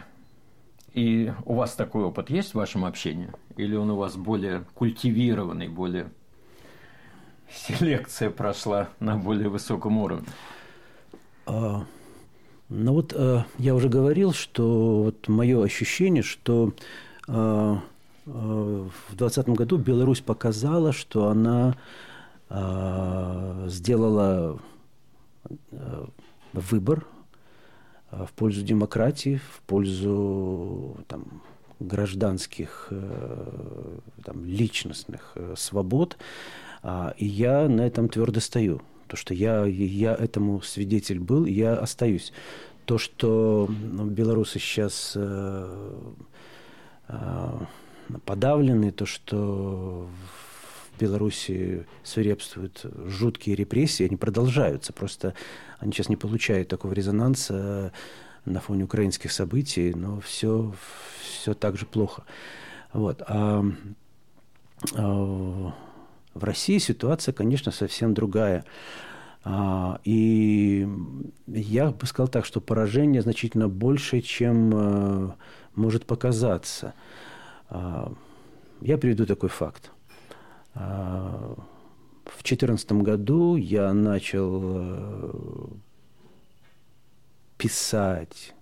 И 0.94 1.32
у 1.46 1.54
вас 1.54 1.74
такой 1.76 2.04
опыт 2.04 2.30
есть 2.30 2.52
в 2.52 2.56
вашем 2.56 2.86
общении? 2.86 3.30
Или 3.58 3.76
он 3.76 3.90
у 3.92 3.96
вас 3.96 4.16
более 4.16 4.66
культивированный, 4.74 5.68
более 5.68 6.10
селекция 7.50 8.30
прошла 8.30 8.90
на 9.00 9.18
более 9.18 9.50
высоком 9.50 9.98
уровне? 9.98 10.28
А, 11.46 11.86
ну 12.70 12.94
вот 12.94 13.14
а, 13.16 13.46
я 13.58 13.76
уже 13.76 13.90
говорил, 13.90 14.34
что 14.34 15.04
вот 15.04 15.28
мое 15.28 15.64
ощущение, 15.64 16.24
что 16.24 16.74
а, 17.28 17.82
а, 18.26 18.88
в 19.10 19.16
2020 19.16 19.50
году 19.50 19.78
Беларусь 19.78 20.22
показала, 20.22 20.92
что 20.92 21.28
она 21.28 21.76
а, 22.50 23.66
сделала 23.68 24.60
выбор 26.54 27.06
Э, 28.12 28.26
в 28.26 28.34
пользу 28.34 28.62
демократии, 28.64 29.40
в 29.56 29.62
пользу 29.62 30.98
там, 31.08 31.42
гражданских, 31.80 32.88
э, 32.92 34.00
там, 34.24 34.46
личностных 34.46 35.32
э, 35.36 35.56
свобод. 35.58 36.18
А, 36.84 37.14
и 37.18 37.26
я 37.26 37.68
на 37.68 37.82
этом 37.82 38.10
твердо 38.10 38.40
стою. 38.40 38.82
То, 39.08 39.18
что 39.18 39.34
я, 39.34 39.66
я 39.66 40.14
этому 40.16 40.62
свидетель 40.62 41.20
был, 41.20 41.46
я 41.46 41.74
остаюсь. 41.74 42.32
То, 42.86 42.98
что 42.98 43.70
ну, 43.70 44.06
белорусы 44.06 44.58
сейчас 44.58 45.18
подавлены, 48.26 48.92
то, 48.92 49.06
что 49.06 50.08
Беларуси 51.02 51.86
свирепствуют 52.04 52.86
жуткие 53.08 53.56
репрессии, 53.56 54.06
они 54.06 54.18
продолжаются, 54.18 54.94
просто 54.94 55.34
они 55.80 55.92
сейчас 55.92 56.10
не 56.10 56.16
получают 56.16 56.68
такого 56.68 56.94
резонанса 56.94 57.92
на 58.46 58.60
фоне 58.60 58.84
украинских 58.84 59.32
событий, 59.32 59.94
но 59.96 60.20
все, 60.20 60.74
все 61.22 61.54
так 61.54 61.78
же 61.78 61.86
плохо. 61.86 62.24
Вот. 62.94 63.22
А, 63.28 63.64
а 64.96 65.74
в 66.34 66.44
России 66.44 66.78
ситуация, 66.78 67.34
конечно, 67.34 67.72
совсем 67.72 68.14
другая. 68.14 68.64
А, 69.44 70.00
и 70.04 70.88
я 71.48 71.90
бы 71.90 72.06
сказал 72.06 72.28
так, 72.28 72.46
что 72.46 72.62
поражение 72.62 73.22
значительно 73.22 73.68
больше, 73.68 74.22
чем 74.22 74.72
а, 74.74 75.36
может 75.76 76.06
показаться. 76.06 76.94
А, 77.70 78.14
я 78.82 78.98
приведу 78.98 79.26
такой 79.26 79.50
факт. 79.50 79.92
В 80.74 82.44
2014 82.44 82.92
году 82.94 83.56
я 83.56 83.94
начал 83.94 85.70
писать 87.58 88.54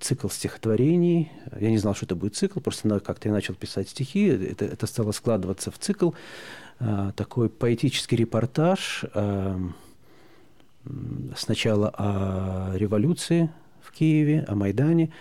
цикл 0.00 0.28
стихотворений. 0.28 1.30
Я 1.60 1.70
не 1.70 1.78
знал, 1.78 1.94
что 1.94 2.06
это 2.06 2.16
будет 2.16 2.34
цикл, 2.34 2.60
просто 2.60 3.00
как-то 3.00 3.28
я 3.28 3.34
начал 3.34 3.54
писать 3.54 3.90
стихи. 3.90 4.26
Это, 4.26 4.64
это 4.64 4.86
стало 4.86 5.12
складываться 5.12 5.70
в 5.70 5.78
цикл. 5.78 6.12
Э, 6.80 7.12
такой 7.16 7.48
поэтический 7.48 8.16
репортаж 8.16 9.04
э, 9.12 9.58
сначала 11.36 11.88
о 11.90 12.76
революции 12.76 13.50
в 13.82 13.92
Киеве, 13.92 14.44
о 14.46 14.54
Майдане, 14.54 15.12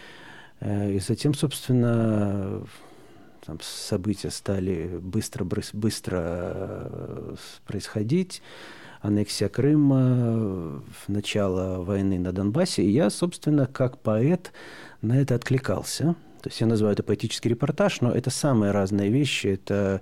э, 0.60 0.94
и 0.94 1.00
затем, 1.00 1.34
собственно, 1.34 2.62
там 3.48 3.58
события 3.62 4.30
стали 4.30 5.00
быстро, 5.02 5.48
быстро 5.74 7.36
происходить, 7.66 8.44
аннексия 9.02 9.50
Крыма, 9.50 10.84
начало 11.08 11.82
войны 11.84 12.20
на 12.20 12.32
Донбассе. 12.32 12.84
И 12.84 12.92
я, 12.92 13.10
собственно, 13.10 13.66
как 13.66 14.00
поэт 14.00 14.54
на 15.02 15.20
это 15.20 15.34
откликался. 15.34 16.16
То 16.44 16.50
есть 16.50 16.62
я 16.62 16.68
называю 16.68 16.94
это 16.94 17.02
поэтический 17.02 17.50
репортаж, 17.50 18.02
но 18.02 18.12
это 18.12 18.30
самые 18.30 18.72
разные 18.72 19.10
вещи. 19.10 19.48
Это 19.48 20.02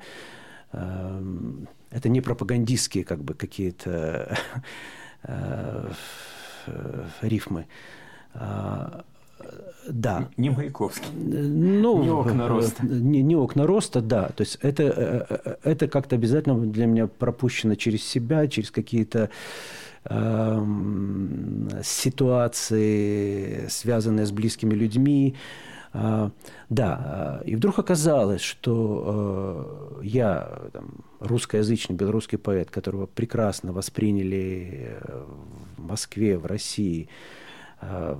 Эм, 0.75 1.67
это 1.89 2.09
не 2.09 2.21
пропагандистские 2.21 3.05
как 3.05 3.23
бы 3.23 3.33
какие-то 3.33 4.37
э, 5.23 5.89
рифмы. 7.21 7.67
Да. 9.87 10.29
Не 10.37 10.49
Маяковский. 10.49 11.07
Ну, 11.13 12.03
не 12.03 12.09
окна 12.09 12.47
роста. 12.47 12.85
Не, 12.85 13.21
не 13.21 13.35
окна 13.35 13.67
роста, 13.67 14.01
да. 14.01 14.29
То 14.29 14.41
есть 14.41 14.57
это, 14.61 14.83
э, 14.83 15.25
э, 15.29 15.55
это 15.63 15.87
как-то 15.87 16.15
обязательно 16.15 16.57
для 16.57 16.85
меня 16.85 17.07
пропущено 17.07 17.75
через 17.75 18.03
себя, 18.03 18.47
через 18.47 18.71
какие-то 18.71 19.29
э, 20.05 20.65
ситуации, 21.83 23.67
связанные 23.69 24.25
с 24.25 24.31
близкими 24.31 24.73
людьми. 24.73 25.35
А, 25.97 26.31
да, 26.69 27.39
а, 27.39 27.41
и 27.45 27.55
вдруг 27.55 27.79
оказалось, 27.79 28.41
что 28.41 29.97
э, 30.01 30.05
я 30.05 30.69
там, 30.73 31.05
русскоязычный 31.21 31.95
белорусский 31.95 32.37
поэт, 32.37 32.69
которого 32.69 33.05
прекрасно 33.05 33.71
восприняли 33.71 34.97
э, 34.99 35.23
в 35.77 35.81
Москве, 35.81 36.37
в 36.37 36.45
России 36.47 37.07
э, 37.79 38.17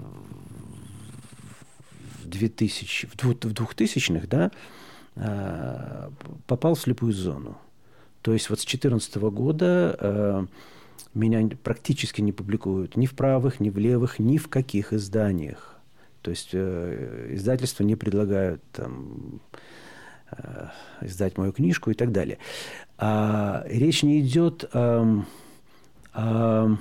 2000, 2.38 3.08
в 3.08 3.15
2000-х, 3.15 4.28
да, 4.28 4.52
попал 6.48 6.76
в 6.76 6.80
слепую 6.80 7.13
зону. 7.13 7.58
То 8.21 8.34
есть 8.34 8.50
вот 8.50 8.60
с 8.60 8.65
2014 8.65 9.15
года 9.15 10.48
меня 11.13 11.50
практически 11.63 12.21
не 12.21 12.32
публикуют 12.32 12.98
ни 12.98 13.06
в 13.06 13.15
правых, 13.15 13.60
ни 13.60 13.69
в 13.69 13.78
левых, 13.78 14.19
ни 14.19 14.38
в 14.38 14.50
каких 14.50 14.93
изданиях. 14.93 15.76
То 16.21 16.32
есть 16.32 16.50
э, 16.54 17.30
издательства 17.34 17.84
не 17.84 17.95
предлагают 17.95 18.62
там, 18.71 19.39
э, 20.32 20.67
издать 21.02 21.38
мою 21.38 21.54
книжку 21.54 21.91
и 21.91 21.93
так 21.93 22.12
далее. 22.12 22.39
А 22.98 23.63
речь 23.67 24.04
не 24.04 24.19
идет 24.21 24.65
о, 24.74 25.24
о, 26.13 26.78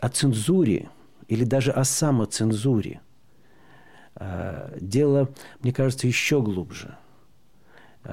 о 0.00 0.08
цензуре 0.08 0.88
или 1.28 1.44
даже 1.44 1.70
о 1.70 1.84
самоцензуре. 1.84 3.00
А, 4.16 4.72
дело, 4.80 5.28
мне 5.60 5.72
кажется, 5.72 6.06
еще 6.06 6.42
глубже, 6.42 6.96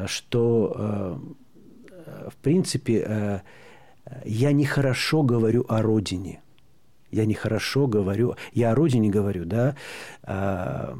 что, 0.05 1.19
э, 1.89 2.29
в 2.29 2.35
принципе, 2.37 3.41
я 4.25 4.51
нехорошо 4.51 5.23
говорю 5.23 5.65
о 5.67 5.81
родине 5.81 6.43
я 7.13 7.25
нехорошо 7.25 7.87
говорю, 7.87 8.35
я 8.53 8.71
о 8.71 8.75
родине 8.75 9.09
говорю, 9.09 9.45
да, 9.45 9.75
то 10.23 10.97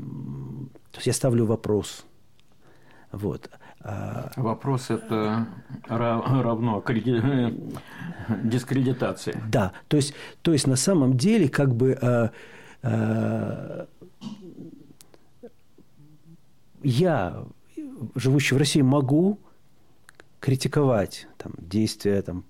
есть 0.93 1.07
я 1.07 1.13
ставлю 1.13 1.45
вопрос. 1.45 2.05
Вот. 3.11 3.49
Вопрос 4.37 4.89
это 4.89 5.47
равно 5.87 6.83
дискредитации. 8.43 9.41
Да, 9.49 9.73
то 9.87 9.97
есть, 9.97 10.13
то 10.41 10.53
есть 10.53 10.67
на 10.67 10.77
самом 10.77 11.17
деле 11.17 11.49
как 11.49 11.73
бы 11.75 12.31
я, 16.83 17.45
живущий 18.15 18.55
в 18.55 18.57
России, 18.57 18.81
могу 18.81 19.39
критиковать 20.39 21.27
там, 21.37 21.53
действия 21.57 22.21
там, 22.21 22.43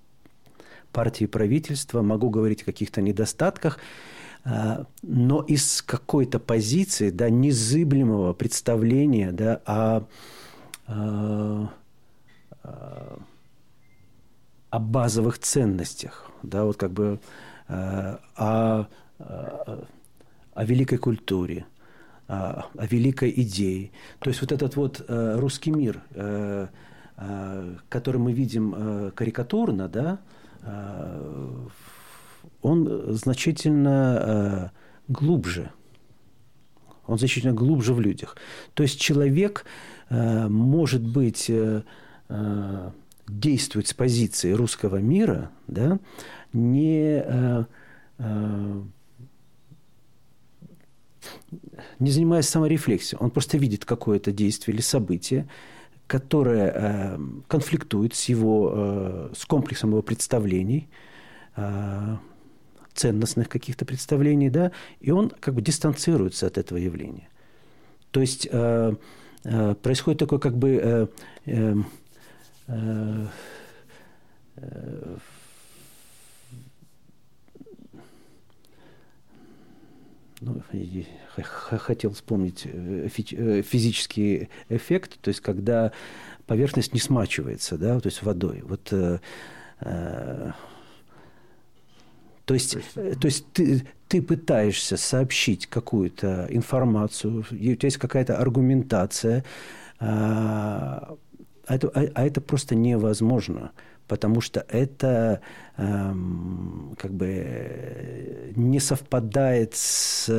партии 0.92 1.26
правительства, 1.26 2.02
могу 2.02 2.30
говорить 2.30 2.62
о 2.62 2.66
каких-то 2.66 3.02
недостатках, 3.02 3.80
а, 4.46 4.86
но 5.02 5.42
из 5.42 5.82
какой-то 5.82 6.40
позиции, 6.40 7.10
да, 7.10 7.30
незыблемого 7.30 8.34
представления, 8.34 9.32
да, 9.32 9.62
о, 9.66 10.04
о, 10.88 11.70
о 14.70 14.80
базовых 14.80 15.40
ценностях, 15.40 16.32
да, 16.44 16.66
вот 16.66 16.78
как 16.78 16.92
бы 16.92 17.20
а, 17.68 18.20
о, 18.36 18.88
о, 19.20 19.86
о 20.54 20.66
великой 20.66 20.98
культуре, 20.98 21.66
о, 22.28 22.66
о 22.78 22.86
великой 22.88 23.34
идее. 23.36 23.92
То 24.20 24.30
есть 24.30 24.42
вот 24.42 24.52
этот 24.52 24.76
вот 24.76 25.04
э, 25.08 25.36
русский 25.38 25.72
мир, 25.72 26.02
э, 26.12 26.68
э, 27.18 27.76
который 27.90 28.18
мы 28.18 28.34
видим 28.34 29.12
карикатурно, 29.16 29.90
да, 29.90 30.20
он 32.62 33.14
значительно 33.14 34.72
глубже. 35.10 35.72
Он 37.06 37.18
значительно 37.18 37.54
глубже 37.54 37.94
в 37.94 38.00
людях. 38.00 38.38
То 38.74 38.84
есть 38.84 38.98
человек 39.00 39.66
может 40.10 41.06
быть 41.06 41.52
действует 43.28 43.88
с 43.88 43.94
позиции 43.94 44.54
русского 44.54 44.98
мира, 44.98 45.52
да, 45.68 46.00
не, 46.54 47.66
не 52.00 52.12
занимаясь 52.12 52.50
саморефлексией. 52.50 53.20
Он 53.20 53.32
просто 53.32 53.58
видит 53.58 53.86
какое-то 53.86 54.32
действие 54.32 54.76
или 54.76 54.82
событие, 54.82 55.48
которая 56.08 56.72
э, 56.76 57.20
конфликтует 57.48 58.14
с 58.14 58.26
его, 58.26 58.72
э, 58.74 59.30
с 59.36 59.46
комплексом 59.46 59.92
его 59.92 60.02
представлений, 60.02 60.90
э, 61.56 62.18
ценностных 62.94 63.50
каких-то 63.50 63.86
представлений, 63.86 64.50
да, 64.50 64.72
и 65.00 65.12
он 65.12 65.30
как 65.30 65.56
бы 65.56 65.62
дистанцируется 65.62 66.48
от 66.48 66.58
этого 66.58 66.78
явления. 66.78 67.30
То 68.12 68.22
есть 68.22 68.48
э, 68.52 68.96
э, 69.44 69.76
происходит 69.82 70.20
такое 70.20 70.40
как 70.40 70.58
бы 70.58 70.80
э, 70.82 71.08
э, 71.46 71.76
э, 72.68 73.28
ну, 80.44 80.62
хотел 81.42 82.14
вспомнить 82.14 82.66
э, 82.66 83.08
э, 83.32 83.62
физический 83.62 84.50
эффект, 84.70 85.20
то 85.22 85.30
есть 85.30 85.40
когда 85.42 85.92
поверхность 86.46 86.94
не 86.94 87.00
смачивается, 87.00 87.78
да, 87.78 88.00
то 88.00 88.08
есть 88.08 88.22
водой. 88.24 88.62
Вот, 88.66 88.90
э, 88.92 89.20
э, 89.82 90.52
то 92.46 92.54
есть, 92.54 92.78
то 92.94 93.26
есть 93.26 93.46
ты, 93.54 93.88
ты 94.10 94.22
пытаешься 94.22 94.98
сообщить 94.98 95.68
какую-то 95.68 96.48
информацию, 96.50 97.40
у 97.40 97.44
тебя 97.44 97.78
есть 97.82 97.98
какая-то 97.98 98.38
аргументация, 98.38 99.46
а, 100.00 101.16
это, 101.68 101.88
а, 101.90 102.06
а 102.14 102.26
это 102.26 102.42
просто 102.42 102.76
невозможно 102.76 103.72
потому 104.14 104.42
что 104.42 104.64
это 104.70 105.42
эм, 105.76 106.96
как 107.00 107.12
бы 107.16 108.54
не 108.56 108.80
совпадает 108.80 109.74
с, 109.74 110.30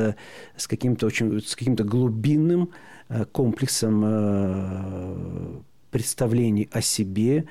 с 0.55 0.67
каким-то 0.69 1.07
очень 1.07 1.41
с 1.41 1.57
каким-то 1.57 1.83
глубинным 1.83 2.69
э, 3.09 3.25
комплексом 3.25 4.01
э, 4.05 5.59
представлений 5.91 6.69
о 6.71 6.79
себе. 6.79 7.47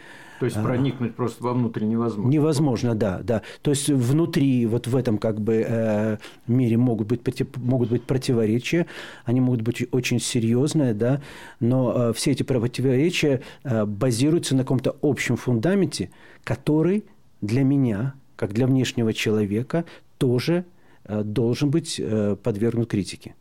То 0.51 0.61
есть 0.61 0.63
проникнуть 0.63 1.15
просто 1.15 1.43
вовнутрь 1.43 1.85
невозможно. 1.85 2.31
Невозможно, 2.31 2.95
да, 2.95 3.21
да. 3.23 3.43
То 3.63 3.71
есть 3.71 3.89
внутри, 3.89 4.67
вот 4.67 4.87
в 4.87 4.95
этом 4.95 5.19
как 5.19 5.41
бы 5.41 5.65
э, 5.67 6.19
мире 6.47 6.77
могут 6.77 7.09
быть, 7.09 7.21
могут 7.57 7.91
быть 7.91 8.05
противоречия, 8.05 8.87
они 9.25 9.41
могут 9.41 9.63
быть 9.63 9.87
очень 9.91 10.21
серьезные, 10.21 10.93
да, 10.93 11.23
но 11.61 12.11
э, 12.11 12.13
все 12.13 12.33
эти 12.33 12.43
противоречия 12.43 13.41
э, 13.63 13.85
базируются 13.87 14.55
на 14.55 14.63
каком-то 14.63 14.97
общем 15.01 15.37
фундаменте, 15.37 16.11
который 16.45 17.05
для 17.41 17.63
меня, 17.63 18.15
как 18.37 18.53
для 18.53 18.67
внешнего 18.67 19.13
человека, 19.13 19.85
тоже 20.19 20.67
э, 21.05 21.23
должен 21.23 21.71
быть 21.71 21.99
э, 21.99 22.37
подвергнут 22.43 22.91
критике. 22.91 23.35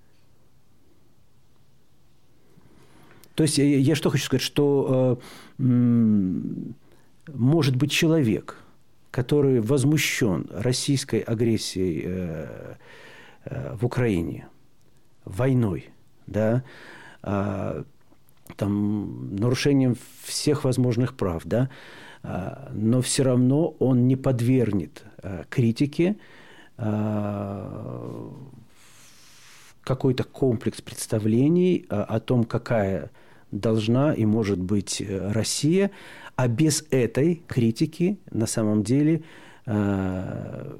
То 3.35 3.43
есть 3.43 3.57
я, 3.57 3.65
я 3.65 3.95
что 3.95 4.09
хочу 4.09 4.25
сказать, 4.25 4.43
что 4.43 5.19
э, 5.59 5.63
может 7.27 7.75
быть 7.75 7.91
человек, 7.91 8.57
который 9.11 9.61
возмущен 9.61 10.47
российской 10.51 11.19
агрессией 11.19 12.01
э, 12.05 12.75
э, 13.45 13.75
в 13.75 13.85
Украине, 13.85 14.47
войной, 15.25 15.89
да, 16.27 16.63
э, 17.21 17.83
там, 18.55 19.35
нарушением 19.35 19.95
всех 20.23 20.63
возможных 20.63 21.15
прав, 21.15 21.43
да, 21.45 21.69
э, 22.23 22.69
но 22.73 23.01
все 23.01 23.23
равно 23.23 23.75
он 23.79 24.07
не 24.07 24.15
подвергнет 24.15 25.03
э, 25.21 25.43
критике 25.49 26.17
э, 26.77 28.29
какой-то 29.83 30.23
комплекс 30.23 30.81
представлений 30.81 31.85
о, 31.89 32.19
том, 32.21 32.45
какая 32.45 33.11
должна 33.51 34.13
и 34.13 34.25
может 34.25 34.59
быть 34.59 35.03
Россия, 35.09 35.91
а 36.35 36.47
без 36.47 36.85
этой 36.89 37.43
критики 37.47 38.19
на 38.31 38.47
самом 38.47 38.83
деле 38.83 39.23
э, 39.65 40.77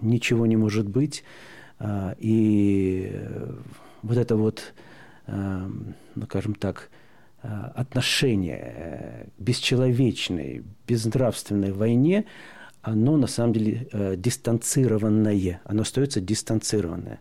ничего 0.00 0.46
не 0.46 0.56
может 0.56 0.88
быть. 0.88 1.24
Э, 1.78 2.14
и 2.18 3.12
вот 4.02 4.16
это 4.18 4.36
вот, 4.36 4.74
ну, 5.26 5.94
скажем 6.24 6.54
так, 6.54 6.90
отношение 7.40 9.30
к 9.38 9.40
бесчеловечной, 9.40 10.62
безнравственной 10.86 11.72
войне, 11.72 12.26
оно 12.82 13.16
на 13.16 13.26
самом 13.26 13.54
деле 13.54 13.88
дистанцированное, 14.16 15.62
оно 15.64 15.82
остается 15.82 16.20
дистанцированное. 16.20 17.20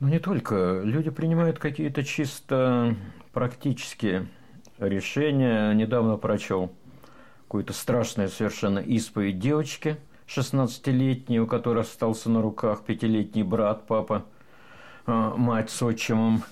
Ну, 0.00 0.08
не 0.08 0.18
только. 0.18 0.80
Люди 0.82 1.10
принимают 1.10 1.58
какие-то 1.58 2.02
чисто 2.04 2.96
практические 3.32 4.28
решения. 4.80 5.72
Недавно 5.72 6.16
прочел 6.16 6.72
какую-то 7.42 7.72
страшную 7.72 8.28
совершенно 8.28 8.78
исповедь 8.78 9.38
девочки 9.38 9.96
16-летней, 10.26 11.40
у 11.40 11.46
которой 11.46 11.82
остался 11.82 12.30
на 12.30 12.42
руках 12.42 12.84
пятилетний 12.84 13.42
брат, 13.42 13.86
папа, 13.86 14.24
а, 15.06 15.34
мать 15.36 15.70
с 15.70 15.82
отчимом 15.82 16.42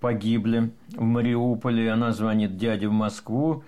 погибли 0.00 0.70
в 0.92 1.02
Мариуполе. 1.02 1.92
Она 1.92 2.12
звонит 2.12 2.56
дяде 2.56 2.88
в 2.88 2.92
Москву, 2.92 3.64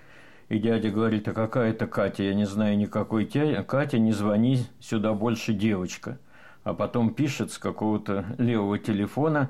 и 0.49 0.59
дядя 0.59 0.89
говорит, 0.89 1.27
а 1.27 1.33
какая 1.33 1.71
это 1.71 1.87
Катя? 1.87 2.23
Я 2.23 2.33
не 2.33 2.45
знаю 2.45 2.77
никакой 2.77 3.25
Катя, 3.25 3.97
не 3.97 4.11
звони 4.11 4.65
сюда 4.79 5.13
больше, 5.13 5.53
девочка 5.53 6.19
а 6.63 6.73
потом 6.73 7.13
пишет 7.13 7.51
с 7.51 7.57
какого-то 7.57 8.25
левого 8.37 8.79
телефона, 8.79 9.49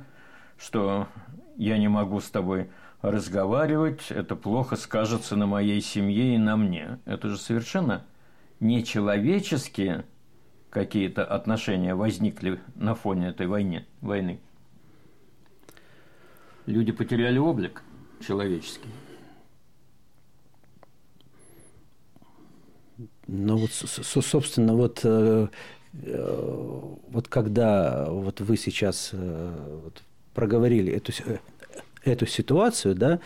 что 0.58 1.08
я 1.56 1.78
не 1.78 1.88
могу 1.88 2.20
с 2.20 2.30
тобой 2.30 2.70
разговаривать, 3.04 4.10
это 4.10 4.36
плохо 4.36 4.76
скажется 4.76 5.36
на 5.36 5.46
моей 5.46 5.80
семье 5.82 6.34
и 6.34 6.38
на 6.40 6.58
мне. 6.58 7.00
Это 7.06 7.30
же 7.30 7.38
совершенно 7.38 8.04
нечеловеческие 8.60 10.06
какие-то 10.72 11.24
отношения 11.24 11.94
возникли 11.94 12.60
на 12.74 12.96
фоне 12.96 13.28
этой 13.28 13.46
войны. 13.46 13.86
войны. 14.02 14.40
Люди 16.66 16.92
потеряли 16.92 17.38
облик 17.38 17.84
человеческий. 18.26 18.90
Ну 23.28 23.58
вот, 23.58 23.72
собственно, 23.72 24.74
вот 24.74 25.02
э, 25.04 25.48
Э, 26.02 26.96
вот 27.10 27.28
когда 27.28 28.06
вот 28.10 28.42
вы 28.42 28.58
сейчас 28.58 29.12
э, 29.14 29.80
вот 29.84 30.02
проговорили 30.34 30.92
эту, 30.92 31.12
эту 32.06 32.26
ситуацию, 32.26 32.96
да, 32.96 33.20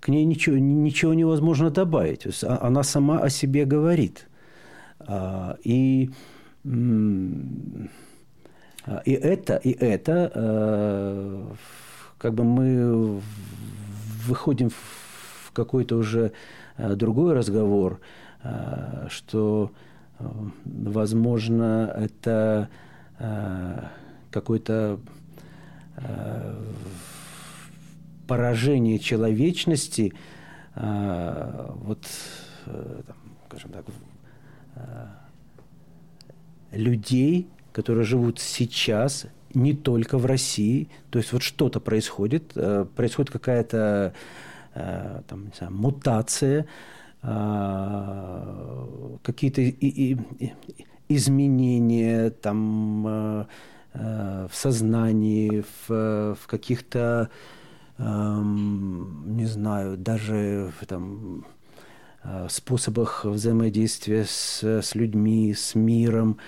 к 0.00 0.08
ней 0.08 0.24
ничего, 0.24 0.56
ничего 0.56 1.14
невозможно 1.14 1.70
добавить. 1.70 2.26
А, 2.42 2.58
она 2.62 2.82
сама 2.82 3.20
о 3.20 3.30
себе 3.30 3.64
говорит. 3.64 4.26
А, 4.98 5.56
и, 5.62 6.10
и 9.04 9.12
это, 9.12 9.56
и 9.56 9.70
это 9.72 11.46
как 12.18 12.34
бы 12.34 12.44
мы 12.44 13.20
выходим 14.26 14.70
в 14.70 15.52
какой-то 15.52 15.96
уже 15.96 16.32
другой 16.76 17.34
разговор– 17.34 18.00
что, 19.08 19.70
возможно, 20.18 21.92
это 21.96 22.68
какое-то 24.30 24.98
поражение 28.26 28.98
человечности, 28.98 30.12
вот, 30.74 32.06
скажем 33.46 33.70
так, 33.72 33.84
людей, 36.72 37.48
которые 37.72 38.04
живут 38.04 38.38
сейчас, 38.38 39.26
не 39.52 39.74
только 39.74 40.16
в 40.16 40.26
России. 40.26 40.88
То 41.10 41.18
есть 41.18 41.32
вот 41.32 41.42
что-то 41.42 41.80
происходит, 41.80 42.54
происходит 42.94 43.30
какая-то 43.30 44.14
там, 44.72 45.46
не 45.46 45.52
знаю, 45.58 45.72
мутация, 45.72 46.66
какие-то 49.22 49.62
изменения 51.08 52.30
там 52.30 53.48
в 53.92 54.50
сознании, 54.52 55.64
в, 55.88 56.36
в 56.36 56.46
каких-то, 56.46 57.28
не 57.98 59.46
знаю, 59.46 59.96
даже 59.98 60.72
в 60.80 60.86
там, 60.86 61.44
способах 62.48 63.24
взаимодействия 63.24 64.24
с, 64.24 64.62
с 64.62 64.94
людьми, 64.94 65.52
с 65.52 65.74
миром. 65.74 66.38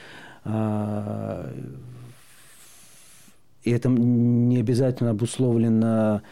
И 3.64 3.70
это 3.70 3.88
не 3.88 4.58
обязательно 4.60 5.10
обусловлено 5.10 6.22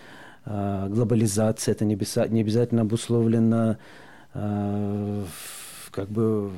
глобализацией, 0.47 1.75
это 1.75 1.85
не 1.85 2.41
обязательно 2.41 2.83
обусловлено 2.83 3.77
Э, 4.35 5.25
как 5.91 6.09
бы 6.09 6.51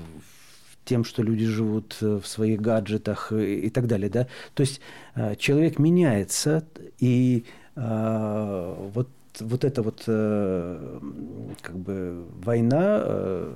тем, 0.84 1.04
что 1.04 1.22
люди 1.22 1.46
живут 1.46 1.96
э, 2.00 2.18
в 2.22 2.26
своих 2.26 2.60
гаджетах 2.60 3.32
и, 3.32 3.70
так 3.70 3.86
далее, 3.86 4.10
да. 4.10 4.26
То 4.54 4.62
есть 4.62 4.80
э, 5.14 5.36
человек 5.36 5.78
меняется, 5.78 6.64
и 6.98 7.44
вот 7.74 9.08
вот 9.40 9.64
эта 9.64 9.82
вот 9.82 10.02
как 10.04 11.78
бы 11.78 12.26
война, 12.44 13.48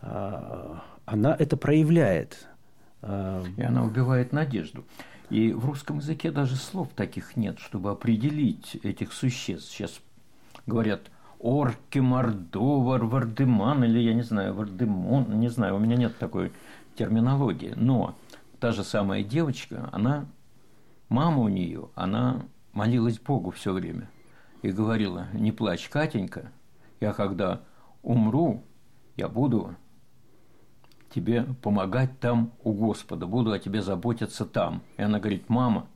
она 0.00 1.36
это 1.38 1.58
проявляет. 1.58 2.48
И 3.02 3.62
она 3.62 3.84
убивает 3.84 4.32
надежду. 4.32 4.86
И 5.28 5.52
в 5.52 5.66
русском 5.66 5.98
языке 5.98 6.30
даже 6.30 6.56
слов 6.56 6.88
таких 6.96 7.36
нет, 7.36 7.58
чтобы 7.58 7.90
определить 7.90 8.76
этих 8.82 9.12
существ. 9.12 9.70
Сейчас 9.70 10.00
говорят 10.66 11.10
Орки, 11.44 11.98
Мордовар, 11.98 13.04
Вардеман, 13.04 13.84
или 13.84 13.98
я 13.98 14.14
не 14.14 14.22
знаю, 14.22 14.54
Вардемон, 14.54 15.38
не 15.38 15.48
знаю, 15.48 15.76
у 15.76 15.78
меня 15.78 15.94
нет 15.96 16.16
такой 16.16 16.52
терминологии. 16.96 17.74
Но 17.76 18.14
та 18.60 18.72
же 18.72 18.82
самая 18.82 19.22
девочка, 19.22 19.90
она, 19.92 20.24
мама 21.10 21.42
у 21.42 21.48
нее, 21.48 21.90
она 21.96 22.40
молилась 22.72 23.18
Богу 23.18 23.50
все 23.50 23.74
время 23.74 24.08
и 24.62 24.70
говорила, 24.70 25.26
не 25.34 25.52
плачь, 25.52 25.90
Катенька, 25.90 26.50
я 26.98 27.12
когда 27.12 27.60
умру, 28.02 28.64
я 29.18 29.28
буду 29.28 29.74
тебе 31.14 31.44
помогать 31.60 32.20
там 32.20 32.52
у 32.62 32.72
Господа, 32.72 33.26
буду 33.26 33.52
о 33.52 33.58
тебе 33.58 33.82
заботиться 33.82 34.46
там. 34.46 34.80
И 34.96 35.02
она 35.02 35.18
говорит, 35.20 35.50
мама, 35.50 35.88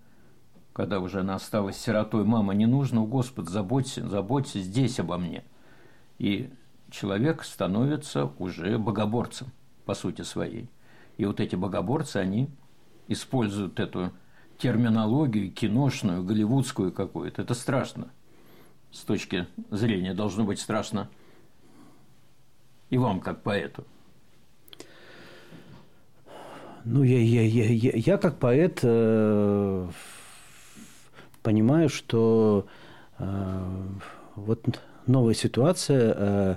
когда 0.78 1.00
уже 1.00 1.22
она 1.22 1.34
осталась 1.34 1.76
сиротой, 1.76 2.24
мама, 2.24 2.54
не 2.54 2.66
нужно, 2.66 3.04
Господь, 3.04 3.48
заботься, 3.48 4.08
заботься 4.08 4.60
здесь 4.60 5.00
обо 5.00 5.18
мне. 5.18 5.42
И 6.18 6.50
человек 6.88 7.42
становится 7.42 8.30
уже 8.38 8.78
богоборцем, 8.78 9.48
по 9.86 9.94
сути 9.94 10.22
своей. 10.22 10.68
И 11.16 11.24
вот 11.24 11.40
эти 11.40 11.56
богоборцы, 11.56 12.18
они 12.18 12.48
используют 13.08 13.80
эту 13.80 14.12
терминологию 14.56 15.50
киношную, 15.50 16.22
голливудскую 16.22 16.92
какую-то. 16.92 17.42
Это 17.42 17.54
страшно. 17.54 18.10
С 18.92 19.00
точки 19.00 19.48
зрения 19.70 20.14
должно 20.14 20.44
быть 20.44 20.60
страшно 20.60 21.08
и 22.88 22.98
вам, 22.98 23.18
как 23.18 23.42
поэту. 23.42 23.84
Ну, 26.84 27.02
я, 27.02 27.18
я, 27.18 27.42
я, 27.42 27.64
я, 27.64 27.90
я 27.96 28.16
как 28.16 28.38
поэт 28.38 28.78
э, 28.84 29.88
понимаю, 31.48 31.88
что 31.88 32.66
э, 33.18 33.86
вот 34.36 34.80
новая 35.06 35.32
ситуация, 35.32 36.14
э, 36.14 36.56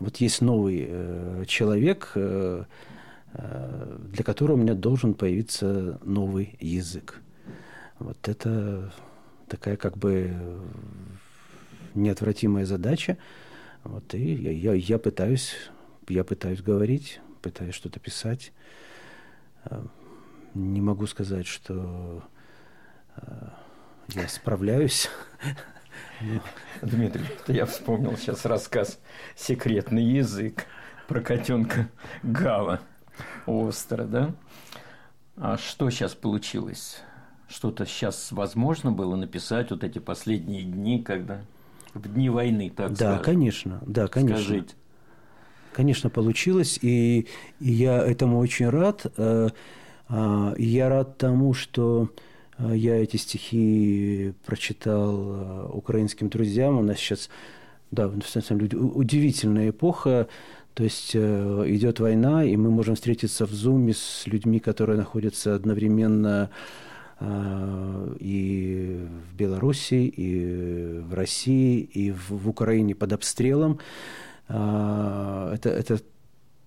вот 0.00 0.16
есть 0.16 0.40
новый 0.40 0.86
э, 0.88 1.44
человек, 1.46 2.12
э, 2.14 2.64
э, 3.34 3.98
для 4.14 4.24
которого 4.24 4.56
у 4.56 4.60
меня 4.62 4.72
должен 4.72 5.12
появиться 5.12 6.00
новый 6.04 6.56
язык. 6.58 7.20
Вот 7.98 8.30
это 8.30 8.94
такая 9.46 9.76
как 9.76 9.98
бы 9.98 10.32
неотвратимая 11.94 12.64
задача. 12.64 13.18
Вот, 13.82 14.14
и 14.14 14.32
я, 14.36 14.52
я, 14.52 14.72
я 14.72 14.98
пытаюсь, 14.98 15.52
я 16.08 16.24
пытаюсь 16.24 16.62
говорить, 16.62 17.20
пытаюсь 17.42 17.74
что-то 17.74 18.00
писать. 18.00 18.54
Э, 19.66 19.84
не 20.54 20.80
могу 20.80 21.06
сказать, 21.06 21.46
что 21.46 22.22
я 24.08 24.28
справляюсь. 24.28 25.08
Дмитрий, 26.82 27.24
я 27.48 27.66
вспомнил 27.66 28.16
сейчас 28.16 28.44
рассказ 28.44 28.98
«Секретный 29.36 30.04
язык» 30.04 30.66
про 31.08 31.20
котенка 31.20 31.88
Гала 32.22 32.80
Остера, 33.46 34.04
да? 34.04 34.34
А 35.36 35.56
что 35.58 35.90
сейчас 35.90 36.14
получилось? 36.14 37.00
Что-то 37.48 37.84
сейчас 37.86 38.32
возможно 38.32 38.90
было 38.92 39.16
написать 39.16 39.70
вот 39.70 39.84
эти 39.84 39.98
последние 39.98 40.62
дни, 40.62 41.02
когда 41.02 41.40
в 41.92 42.08
дни 42.12 42.28
войны, 42.30 42.70
так 42.74 42.90
Да, 42.90 42.96
скажем? 43.16 43.24
конечно, 43.24 43.82
да, 43.86 44.08
конечно. 44.08 44.42
Скажите. 44.42 44.74
Конечно, 45.72 46.08
получилось, 46.08 46.78
и, 46.80 47.26
и 47.60 47.72
я 47.72 47.98
этому 47.98 48.38
очень 48.38 48.68
рад. 48.68 49.06
Э, 49.16 49.48
а, 50.08 50.54
Я 50.56 50.88
рад 50.88 51.18
тому, 51.18 51.52
что 51.52 52.10
я 52.58 53.02
эти 53.02 53.16
стихи 53.16 54.32
прочитал 54.46 55.16
э, 55.18 55.68
украинским 55.72 56.28
друзьям. 56.28 56.78
У 56.78 56.82
нас 56.82 56.98
сейчас, 56.98 57.28
да, 57.90 58.08
на 58.08 58.68
деле, 58.68 58.82
удивительная 58.82 59.70
эпоха. 59.70 60.28
То 60.74 60.84
есть 60.84 61.12
э, 61.14 61.64
идет 61.66 62.00
война, 62.00 62.44
и 62.44 62.56
мы 62.56 62.70
можем 62.70 62.94
встретиться 62.94 63.46
в 63.46 63.50
Зуме 63.50 63.94
с 63.94 64.26
людьми, 64.26 64.58
которые 64.60 64.96
находятся 64.96 65.54
одновременно 65.54 66.50
э, 67.20 68.16
и 68.20 69.06
в 69.30 69.36
Беларуси, 69.36 70.06
и 70.06 70.98
в 71.00 71.14
России, 71.14 71.80
и 71.80 72.10
в, 72.12 72.30
в 72.30 72.48
Украине 72.48 72.94
под 72.94 73.12
обстрелом. 73.12 73.78
Это, 74.46 75.70
это 75.70 76.00